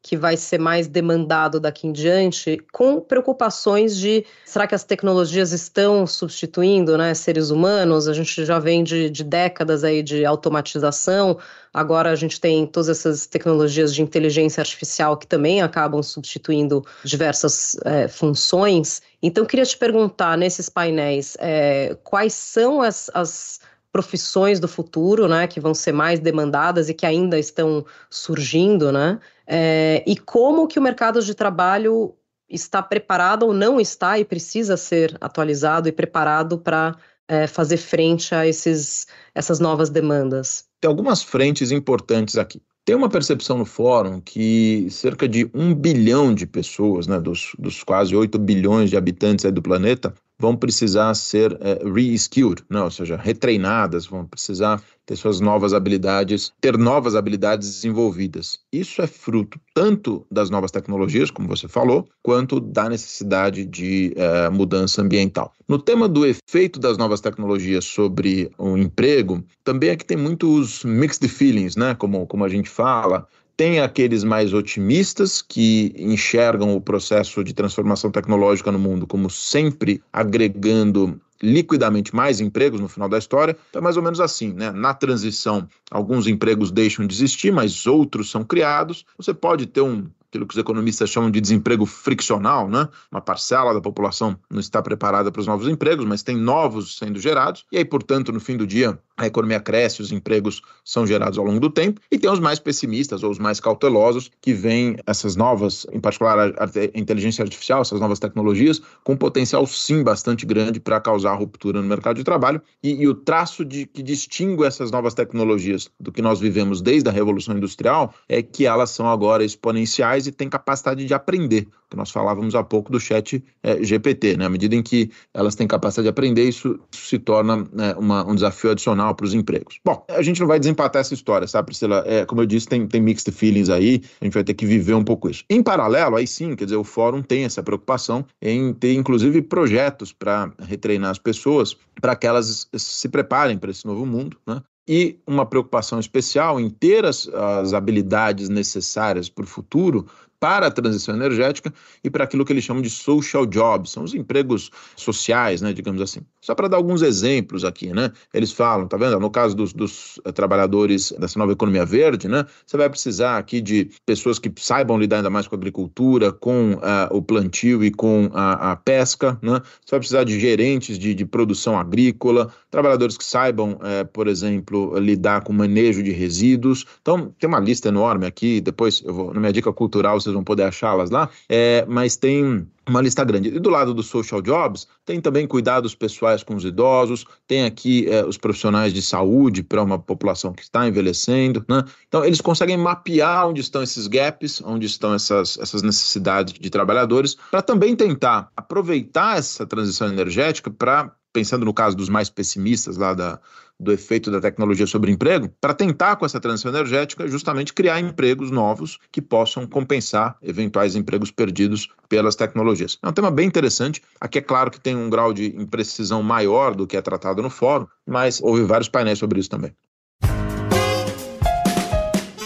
que 0.00 0.16
vai 0.16 0.36
ser 0.36 0.58
mais 0.58 0.86
demandado 0.86 1.58
daqui 1.58 1.86
em 1.86 1.92
diante, 1.92 2.58
com 2.72 3.00
preocupações 3.00 3.96
de 3.96 4.24
será 4.44 4.66
que 4.66 4.74
as 4.74 4.84
tecnologias 4.84 5.52
estão 5.52 6.06
substituindo 6.06 6.96
né, 6.96 7.12
seres 7.14 7.50
humanos? 7.50 8.08
A 8.08 8.12
gente 8.12 8.44
já 8.44 8.58
vem 8.58 8.84
de, 8.84 9.10
de 9.10 9.24
décadas 9.24 9.82
aí 9.84 10.02
de 10.02 10.24
automatização, 10.24 11.36
agora 11.74 12.10
a 12.10 12.14
gente 12.14 12.40
tem 12.40 12.64
todas 12.64 12.88
essas 12.88 13.26
tecnologias 13.26 13.92
de 13.94 14.00
inteligência 14.00 14.60
artificial 14.60 15.16
que 15.16 15.26
também 15.26 15.60
acabam 15.60 16.02
substituindo 16.02 16.82
diversas 17.04 17.76
é, 17.84 18.06
funções. 18.08 19.02
Então, 19.20 19.44
queria 19.44 19.66
te 19.66 19.76
perguntar 19.76 20.38
nesses 20.38 20.68
painéis 20.68 21.36
é, 21.40 21.96
quais 22.04 22.32
são 22.32 22.80
as, 22.80 23.10
as 23.12 23.60
profissões 23.92 24.60
do 24.60 24.68
futuro, 24.68 25.26
né, 25.28 25.46
que 25.46 25.60
vão 25.60 25.74
ser 25.74 25.92
mais 25.92 26.20
demandadas 26.20 26.88
e 26.88 26.94
que 26.94 27.06
ainda 27.06 27.38
estão 27.38 27.84
surgindo, 28.10 28.92
né, 28.92 29.18
é, 29.46 30.04
e 30.06 30.16
como 30.16 30.66
que 30.66 30.78
o 30.78 30.82
mercado 30.82 31.22
de 31.22 31.34
trabalho 31.34 32.14
está 32.48 32.82
preparado 32.82 33.44
ou 33.44 33.52
não 33.52 33.80
está 33.80 34.18
e 34.18 34.24
precisa 34.24 34.76
ser 34.76 35.16
atualizado 35.20 35.88
e 35.88 35.92
preparado 35.92 36.58
para 36.58 36.96
é, 37.26 37.46
fazer 37.46 37.76
frente 37.76 38.34
a 38.34 38.46
esses, 38.46 39.06
essas 39.34 39.60
novas 39.60 39.90
demandas. 39.90 40.64
Tem 40.80 40.88
algumas 40.88 41.22
frentes 41.22 41.70
importantes 41.70 42.36
aqui. 42.38 42.62
Tem 42.84 42.96
uma 42.96 43.10
percepção 43.10 43.58
no 43.58 43.66
fórum 43.66 44.18
que 44.18 44.88
cerca 44.90 45.28
de 45.28 45.50
um 45.52 45.74
bilhão 45.74 46.34
de 46.34 46.46
pessoas, 46.46 47.06
né, 47.06 47.20
dos, 47.20 47.52
dos 47.58 47.82
quase 47.84 48.16
8 48.16 48.38
bilhões 48.38 48.88
de 48.88 48.96
habitantes 48.96 49.50
do 49.52 49.60
planeta, 49.60 50.14
vão 50.40 50.56
precisar 50.56 51.12
ser 51.14 51.56
é, 51.60 51.80
re-skilled, 51.84 52.62
né? 52.70 52.80
ou 52.80 52.90
seja, 52.90 53.16
retreinadas, 53.16 54.06
vão 54.06 54.24
precisar 54.24 54.80
ter 55.04 55.16
suas 55.16 55.40
novas 55.40 55.72
habilidades, 55.72 56.52
ter 56.60 56.76
novas 56.76 57.16
habilidades 57.16 57.68
desenvolvidas. 57.68 58.60
Isso 58.72 59.00
é 59.00 59.06
fruto 59.06 59.58
tanto 59.74 60.26
das 60.30 60.50
novas 60.50 60.70
tecnologias, 60.70 61.30
como 61.30 61.48
você 61.48 61.66
falou, 61.66 62.06
quanto 62.22 62.60
da 62.60 62.88
necessidade 62.88 63.64
de 63.64 64.12
é, 64.16 64.50
mudança 64.50 65.00
ambiental. 65.00 65.52
No 65.66 65.78
tema 65.78 66.08
do 66.08 66.26
efeito 66.26 66.78
das 66.78 66.98
novas 66.98 67.20
tecnologias 67.20 67.84
sobre 67.84 68.50
o 68.58 68.76
emprego, 68.76 69.42
também 69.64 69.90
é 69.90 69.96
que 69.96 70.04
tem 70.04 70.16
muitos 70.16 70.84
mixed 70.84 71.26
feelings, 71.28 71.74
né? 71.74 71.94
Como, 71.94 72.26
como 72.26 72.44
a 72.44 72.48
gente 72.48 72.68
fala, 72.68 73.26
Tem 73.58 73.80
aqueles 73.80 74.22
mais 74.22 74.54
otimistas 74.54 75.42
que 75.42 75.92
enxergam 75.98 76.76
o 76.76 76.80
processo 76.80 77.42
de 77.42 77.52
transformação 77.52 78.08
tecnológica 78.08 78.70
no 78.70 78.78
mundo 78.78 79.04
como 79.04 79.28
sempre 79.28 80.00
agregando 80.12 81.20
liquidamente 81.42 82.14
mais 82.14 82.40
empregos 82.40 82.80
no 82.80 82.86
final 82.86 83.08
da 83.08 83.18
história. 83.18 83.56
Então, 83.68 83.80
é 83.80 83.82
mais 83.82 83.96
ou 83.96 84.02
menos 84.04 84.20
assim, 84.20 84.52
né? 84.52 84.70
Na 84.70 84.94
transição, 84.94 85.66
alguns 85.90 86.28
empregos 86.28 86.70
deixam 86.70 87.04
de 87.04 87.12
existir, 87.12 87.52
mas 87.52 87.84
outros 87.84 88.30
são 88.30 88.44
criados. 88.44 89.04
Você 89.16 89.34
pode 89.34 89.66
ter 89.66 89.80
um 89.80 90.06
aquilo 90.28 90.46
que 90.46 90.54
os 90.54 90.58
economistas 90.58 91.10
chamam 91.10 91.30
de 91.30 91.40
desemprego 91.40 91.84
friccional, 91.84 92.68
né? 92.68 92.88
Uma 93.10 93.20
parcela 93.20 93.74
da 93.74 93.80
população 93.80 94.38
não 94.48 94.60
está 94.60 94.80
preparada 94.80 95.32
para 95.32 95.40
os 95.40 95.48
novos 95.48 95.66
empregos, 95.66 96.04
mas 96.04 96.22
tem 96.22 96.36
novos 96.36 96.96
sendo 96.96 97.18
gerados, 97.18 97.64
e 97.72 97.78
aí, 97.78 97.84
portanto, 97.84 98.30
no 98.30 98.38
fim 98.38 98.56
do 98.56 98.66
dia, 98.66 98.98
a 99.18 99.26
economia 99.26 99.60
cresce, 99.60 100.00
os 100.00 100.12
empregos 100.12 100.62
são 100.84 101.06
gerados 101.06 101.36
ao 101.36 101.44
longo 101.44 101.60
do 101.60 101.68
tempo, 101.68 102.00
e 102.10 102.18
tem 102.18 102.30
os 102.30 102.38
mais 102.38 102.58
pessimistas 102.58 103.22
ou 103.22 103.30
os 103.30 103.38
mais 103.38 103.58
cautelosos, 103.58 104.30
que 104.40 104.54
veem 104.54 104.96
essas 105.06 105.34
novas, 105.34 105.86
em 105.92 106.00
particular 106.00 106.38
a 106.38 106.68
inteligência 106.94 107.42
artificial, 107.42 107.82
essas 107.82 108.00
novas 108.00 108.18
tecnologias, 108.18 108.80
com 109.02 109.16
potencial 109.16 109.66
sim 109.66 110.02
bastante 110.02 110.46
grande 110.46 110.78
para 110.78 111.00
causar 111.00 111.34
ruptura 111.34 111.82
no 111.82 111.88
mercado 111.88 112.16
de 112.16 112.24
trabalho, 112.24 112.62
e, 112.82 113.02
e 113.02 113.08
o 113.08 113.14
traço 113.14 113.64
de 113.64 113.86
que 113.86 114.02
distingue 114.02 114.64
essas 114.64 114.90
novas 114.90 115.14
tecnologias 115.14 115.90
do 115.98 116.12
que 116.12 116.22
nós 116.22 116.38
vivemos 116.38 116.80
desde 116.80 117.08
a 117.08 117.12
Revolução 117.12 117.56
Industrial 117.56 118.14
é 118.28 118.40
que 118.40 118.66
elas 118.66 118.90
são 118.90 119.08
agora 119.08 119.44
exponenciais 119.44 120.26
e 120.26 120.32
têm 120.32 120.48
capacidade 120.48 121.04
de 121.04 121.12
aprender, 121.12 121.66
que 121.90 121.96
nós 121.96 122.10
falávamos 122.10 122.54
há 122.54 122.62
pouco 122.62 122.92
do 122.92 123.00
chat 123.00 123.42
é, 123.62 123.82
GPT, 123.82 124.36
né? 124.36 124.46
À 124.46 124.48
medida 124.48 124.74
em 124.74 124.82
que 124.82 125.10
elas 125.32 125.54
têm 125.54 125.66
capacidade 125.66 126.04
de 126.04 126.10
aprender, 126.10 126.48
isso, 126.48 126.78
isso 126.92 127.06
se 127.06 127.18
torna 127.18 127.66
né, 127.72 127.94
uma, 127.96 128.26
um 128.26 128.34
desafio 128.34 128.70
adicional 128.70 129.07
para 129.14 129.26
os 129.26 129.34
empregos. 129.34 129.78
Bom, 129.84 130.04
a 130.08 130.22
gente 130.22 130.40
não 130.40 130.46
vai 130.46 130.58
desempatar 130.58 131.00
essa 131.00 131.14
história, 131.14 131.46
sabe, 131.46 131.66
Priscila? 131.66 132.02
É, 132.06 132.24
como 132.24 132.42
eu 132.42 132.46
disse, 132.46 132.68
tem, 132.68 132.86
tem 132.86 133.00
mixed 133.00 133.30
feelings 133.32 133.70
aí, 133.70 134.02
a 134.20 134.24
gente 134.24 134.34
vai 134.34 134.44
ter 134.44 134.54
que 134.54 134.66
viver 134.66 134.94
um 134.94 135.04
pouco 135.04 135.28
isso. 135.28 135.44
Em 135.48 135.62
paralelo, 135.62 136.16
aí 136.16 136.26
sim, 136.26 136.54
quer 136.54 136.64
dizer, 136.64 136.76
o 136.76 136.84
fórum 136.84 137.22
tem 137.22 137.44
essa 137.44 137.62
preocupação 137.62 138.24
em 138.40 138.72
ter, 138.72 138.94
inclusive, 138.94 139.42
projetos 139.42 140.12
para 140.12 140.52
retreinar 140.60 141.10
as 141.10 141.18
pessoas 141.18 141.76
para 142.00 142.14
que 142.14 142.26
elas 142.26 142.68
se 142.74 143.08
preparem 143.08 143.58
para 143.58 143.70
esse 143.70 143.86
novo 143.86 144.06
mundo, 144.06 144.36
né? 144.46 144.62
e 144.88 145.18
uma 145.26 145.44
preocupação 145.44 146.00
especial 146.00 146.58
em 146.58 146.70
ter 146.70 147.04
as, 147.04 147.28
as 147.28 147.74
habilidades 147.74 148.48
necessárias 148.48 149.28
para 149.28 149.44
o 149.44 149.46
futuro 149.46 150.06
para 150.40 150.66
a 150.66 150.70
transição 150.70 151.14
energética 151.14 151.72
e 152.02 152.10
para 152.10 152.24
aquilo 152.24 152.44
que 152.44 152.52
eles 152.52 152.64
chamam 152.64 152.82
de 152.82 152.90
social 152.90 153.44
jobs, 153.46 153.90
são 153.90 154.04
os 154.04 154.14
empregos 154.14 154.70
sociais, 154.96 155.60
né, 155.60 155.72
digamos 155.72 156.00
assim. 156.00 156.20
Só 156.40 156.54
para 156.54 156.68
dar 156.68 156.76
alguns 156.76 157.02
exemplos 157.02 157.64
aqui, 157.64 157.92
né? 157.92 158.12
Eles 158.32 158.52
falam, 158.52 158.86
tá 158.86 158.96
vendo? 158.96 159.18
No 159.18 159.30
caso 159.30 159.54
dos, 159.54 159.72
dos 159.72 160.18
uh, 160.18 160.32
trabalhadores 160.32 161.12
dessa 161.18 161.38
nova 161.38 161.52
economia 161.52 161.84
verde, 161.84 162.28
né? 162.28 162.46
Você 162.64 162.76
vai 162.76 162.88
precisar 162.88 163.38
aqui 163.38 163.60
de 163.60 163.90
pessoas 164.06 164.38
que 164.38 164.50
saibam 164.56 164.98
lidar 164.98 165.16
ainda 165.16 165.30
mais 165.30 165.48
com 165.48 165.54
a 165.54 165.58
agricultura, 165.58 166.32
com 166.32 166.74
uh, 166.74 166.80
o 167.10 167.20
plantio 167.20 167.84
e 167.84 167.90
com 167.90 168.30
a, 168.32 168.72
a, 168.72 168.76
pesca, 168.76 169.38
né? 169.42 169.60
Você 169.84 169.90
vai 169.90 170.00
precisar 170.00 170.24
de 170.24 170.38
gerentes 170.38 170.98
de, 170.98 171.14
de 171.14 171.26
produção 171.26 171.78
agrícola, 171.78 172.52
trabalhadores 172.70 173.16
que 173.18 173.24
saibam, 173.24 173.72
uh, 173.72 174.06
por 174.12 174.28
exemplo, 174.28 174.98
lidar 174.98 175.42
com 175.42 175.52
manejo 175.52 176.02
de 176.02 176.12
resíduos. 176.12 176.86
Então, 177.02 177.34
tem 177.38 177.48
uma 177.48 177.60
lista 177.60 177.88
enorme 177.88 178.26
aqui, 178.26 178.60
depois 178.60 179.02
eu 179.04 179.12
vou, 179.12 179.34
na 179.34 179.40
minha 179.40 179.52
dica 179.52 179.72
cultural, 179.72 180.20
vocês 180.28 180.34
vão 180.34 180.44
poder 180.44 180.64
achá-las 180.64 181.10
lá, 181.10 181.28
é, 181.48 181.84
mas 181.88 182.16
tem 182.16 182.66
uma 182.88 183.00
lista 183.00 183.22
grande. 183.24 183.48
E 183.48 183.58
do 183.58 183.68
lado 183.68 183.92
dos 183.92 184.06
social 184.06 184.40
jobs, 184.40 184.86
tem 185.04 185.20
também 185.20 185.46
cuidados 185.46 185.94
pessoais 185.94 186.42
com 186.42 186.54
os 186.54 186.64
idosos, 186.64 187.24
tem 187.46 187.64
aqui 187.64 188.08
é, 188.08 188.24
os 188.24 188.38
profissionais 188.38 188.92
de 188.92 189.02
saúde 189.02 189.62
para 189.62 189.82
uma 189.82 189.98
população 189.98 190.52
que 190.52 190.62
está 190.62 190.88
envelhecendo. 190.88 191.64
Né? 191.68 191.84
Então, 192.06 192.24
eles 192.24 192.40
conseguem 192.40 192.76
mapear 192.76 193.46
onde 193.48 193.60
estão 193.60 193.82
esses 193.82 194.06
gaps, 194.06 194.62
onde 194.64 194.86
estão 194.86 195.14
essas, 195.14 195.58
essas 195.58 195.82
necessidades 195.82 196.54
de 196.54 196.70
trabalhadores, 196.70 197.36
para 197.50 197.62
também 197.62 197.94
tentar 197.94 198.50
aproveitar 198.56 199.38
essa 199.38 199.66
transição 199.66 200.08
energética 200.08 200.70
para 200.70 201.12
pensando 201.30 201.64
no 201.64 201.74
caso 201.74 201.94
dos 201.94 202.08
mais 202.08 202.30
pessimistas 202.30 202.96
lá 202.96 203.12
da, 203.14 203.38
do 203.78 203.92
efeito 203.92 204.30
da 204.30 204.40
tecnologia 204.40 204.86
sobre 204.86 205.12
emprego, 205.12 205.50
para 205.60 205.74
tentar 205.74 206.16
com 206.16 206.26
essa 206.26 206.40
transição 206.40 206.70
energética 206.70 207.28
justamente 207.28 207.72
criar 207.72 208.00
empregos 208.00 208.50
novos 208.50 208.98
que 209.12 209.22
possam 209.22 209.66
compensar 209.66 210.36
eventuais 210.42 210.96
empregos 210.96 211.30
perdidos 211.30 211.88
pelas 212.08 212.34
tecnologias. 212.34 212.98
É 213.02 213.08
um 213.08 213.12
tema 213.12 213.30
bem 213.30 213.46
interessante. 213.46 214.02
Aqui 214.20 214.38
é 214.38 214.42
claro 214.42 214.70
que 214.70 214.80
tem 214.80 214.96
um 214.96 215.08
grau 215.08 215.32
de 215.32 215.46
imprecisão 215.56 216.22
maior 216.22 216.74
do 216.74 216.86
que 216.86 216.96
é 216.96 217.02
tratado 217.02 217.42
no 217.42 217.50
fórum, 217.50 217.86
mas 218.06 218.40
houve 218.42 218.62
vários 218.64 218.88
painéis 218.88 219.18
sobre 219.18 219.38
isso 219.38 219.50
também. 219.50 219.72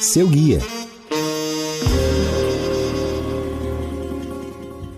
Seu 0.01 0.27
guia 0.27 0.61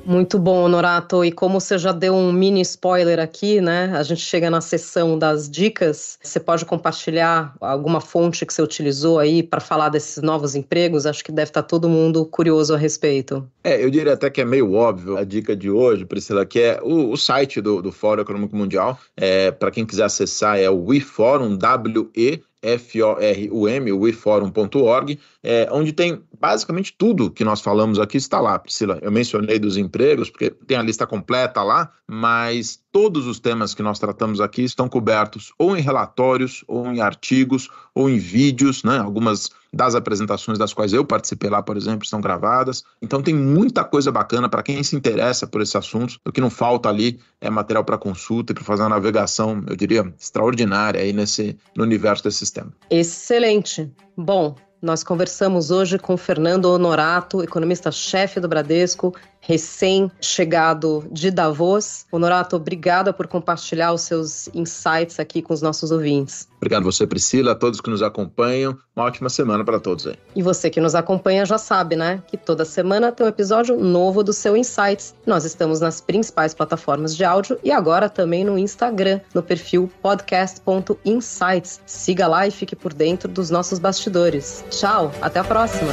Muito 0.06 0.38
bom, 0.38 0.64
Honorato. 0.64 1.24
E 1.24 1.32
como 1.32 1.60
você 1.60 1.78
já 1.78 1.90
deu 1.90 2.14
um 2.14 2.30
mini 2.32 2.60
spoiler 2.60 3.18
aqui, 3.18 3.60
né? 3.60 3.90
A 3.96 4.02
gente 4.02 4.20
chega 4.20 4.50
na 4.50 4.60
sessão 4.60 5.18
das 5.18 5.48
dicas. 5.48 6.18
Você 6.22 6.38
pode 6.38 6.64
compartilhar 6.64 7.54
alguma 7.60 8.00
fonte 8.00 8.44
que 8.44 8.52
você 8.52 8.60
utilizou 8.60 9.18
aí 9.18 9.42
para 9.42 9.60
falar 9.60 9.88
desses 9.88 10.22
novos 10.22 10.54
empregos? 10.54 11.06
Acho 11.06 11.24
que 11.24 11.32
deve 11.32 11.50
estar 11.50 11.62
todo 11.62 11.88
mundo 11.88 12.26
curioso 12.26 12.74
a 12.74 12.76
respeito. 12.76 13.48
É, 13.62 13.82
eu 13.82 13.90
diria 13.90 14.12
até 14.12 14.28
que 14.28 14.40
é 14.40 14.44
meio 14.44 14.74
óbvio 14.74 15.16
a 15.16 15.24
dica 15.24 15.56
de 15.56 15.70
hoje, 15.70 16.04
Priscila, 16.04 16.44
que 16.44 16.60
é 16.60 16.80
o, 16.82 17.10
o 17.10 17.16
site 17.16 17.60
do, 17.60 17.80
do 17.80 17.90
Fórum 17.90 18.22
Econômico 18.22 18.54
Mundial. 18.54 18.98
É, 19.16 19.50
para 19.50 19.70
quem 19.70 19.86
quiser 19.86 20.04
acessar, 20.04 20.58
é 20.58 20.68
o 20.68 20.84
WeForum, 20.84 21.56
W-E 21.56 22.42
F-O-R-U-M, 22.64 23.92
weforum.org, 23.92 25.18
é, 25.44 25.68
onde 25.70 25.92
tem 25.92 26.22
basicamente 26.40 26.94
tudo 26.96 27.30
que 27.30 27.44
nós 27.44 27.60
falamos 27.60 28.00
aqui 28.00 28.16
está 28.16 28.40
lá, 28.40 28.58
Priscila. 28.58 28.98
Eu 29.02 29.12
mencionei 29.12 29.58
dos 29.58 29.76
empregos, 29.76 30.30
porque 30.30 30.50
tem 30.50 30.78
a 30.78 30.82
lista 30.82 31.06
completa 31.06 31.62
lá, 31.62 31.92
mas 32.08 32.82
todos 32.90 33.26
os 33.26 33.38
temas 33.38 33.74
que 33.74 33.82
nós 33.82 33.98
tratamos 33.98 34.40
aqui 34.40 34.62
estão 34.62 34.88
cobertos 34.88 35.52
ou 35.58 35.76
em 35.76 35.82
relatórios, 35.82 36.64
ou 36.66 36.86
em 36.86 37.02
artigos, 37.02 37.68
ou 37.94 38.08
em 38.08 38.18
vídeos, 38.18 38.82
né? 38.84 38.98
Algumas 38.98 39.50
das 39.70 39.94
apresentações 39.94 40.56
das 40.56 40.72
quais 40.72 40.92
eu 40.94 41.04
participei 41.04 41.50
lá, 41.50 41.62
por 41.62 41.76
exemplo, 41.76 42.04
estão 42.04 42.20
gravadas. 42.22 42.82
Então 43.02 43.22
tem 43.22 43.34
muita 43.34 43.84
coisa 43.84 44.10
bacana 44.10 44.48
para 44.48 44.62
quem 44.62 44.82
se 44.82 44.96
interessa 44.96 45.46
por 45.46 45.60
esse 45.60 45.76
assunto. 45.76 46.18
O 46.24 46.32
que 46.32 46.40
não 46.40 46.50
falta 46.50 46.88
ali 46.88 47.20
é 47.38 47.50
material 47.50 47.84
para 47.84 47.98
consulta 47.98 48.52
e 48.52 48.54
para 48.54 48.64
fazer 48.64 48.82
uma 48.82 48.90
navegação, 48.90 49.62
eu 49.66 49.76
diria, 49.76 50.10
extraordinária 50.18 51.02
aí 51.02 51.12
nesse 51.12 51.58
no 51.76 51.82
universo 51.84 52.24
desse 52.24 52.38
sistema. 52.38 52.72
Excelente. 52.90 53.90
Bom, 54.16 54.54
nós 54.84 55.02
conversamos 55.02 55.70
hoje 55.70 55.98
com 55.98 56.14
Fernando 56.14 56.66
Honorato, 56.66 57.42
economista-chefe 57.42 58.38
do 58.38 58.46
Bradesco, 58.46 59.14
recém-chegado 59.46 61.06
de 61.10 61.30
Davos. 61.30 62.06
Honorato, 62.10 62.56
obrigada 62.56 63.12
por 63.12 63.26
compartilhar 63.26 63.92
os 63.92 64.02
seus 64.02 64.48
insights 64.54 65.20
aqui 65.20 65.42
com 65.42 65.52
os 65.52 65.60
nossos 65.60 65.90
ouvintes. 65.90 66.48
Obrigado 66.56 66.84
você, 66.84 67.06
Priscila, 67.06 67.52
a 67.52 67.54
todos 67.54 67.80
que 67.80 67.90
nos 67.90 68.02
acompanham. 68.02 68.76
Uma 68.96 69.04
ótima 69.04 69.28
semana 69.28 69.62
para 69.64 69.78
todos 69.78 70.06
aí. 70.06 70.16
E 70.34 70.42
você 70.42 70.70
que 70.70 70.80
nos 70.80 70.94
acompanha 70.94 71.44
já 71.44 71.58
sabe, 71.58 71.94
né? 71.94 72.22
Que 72.26 72.38
toda 72.38 72.64
semana 72.64 73.12
tem 73.12 73.26
um 73.26 73.28
episódio 73.28 73.76
novo 73.78 74.24
do 74.24 74.32
seu 74.32 74.56
Insights. 74.56 75.14
Nós 75.26 75.44
estamos 75.44 75.80
nas 75.80 76.00
principais 76.00 76.54
plataformas 76.54 77.14
de 77.14 77.22
áudio 77.24 77.58
e 77.62 77.70
agora 77.70 78.08
também 78.08 78.44
no 78.44 78.58
Instagram, 78.58 79.20
no 79.34 79.42
perfil 79.42 79.90
podcast.insights. 80.00 81.80
Siga 81.84 82.26
lá 82.26 82.46
e 82.46 82.50
fique 82.50 82.74
por 82.74 82.94
dentro 82.94 83.28
dos 83.28 83.50
nossos 83.50 83.78
bastidores. 83.78 84.64
Tchau, 84.70 85.12
até 85.20 85.40
a 85.40 85.44
próxima! 85.44 85.92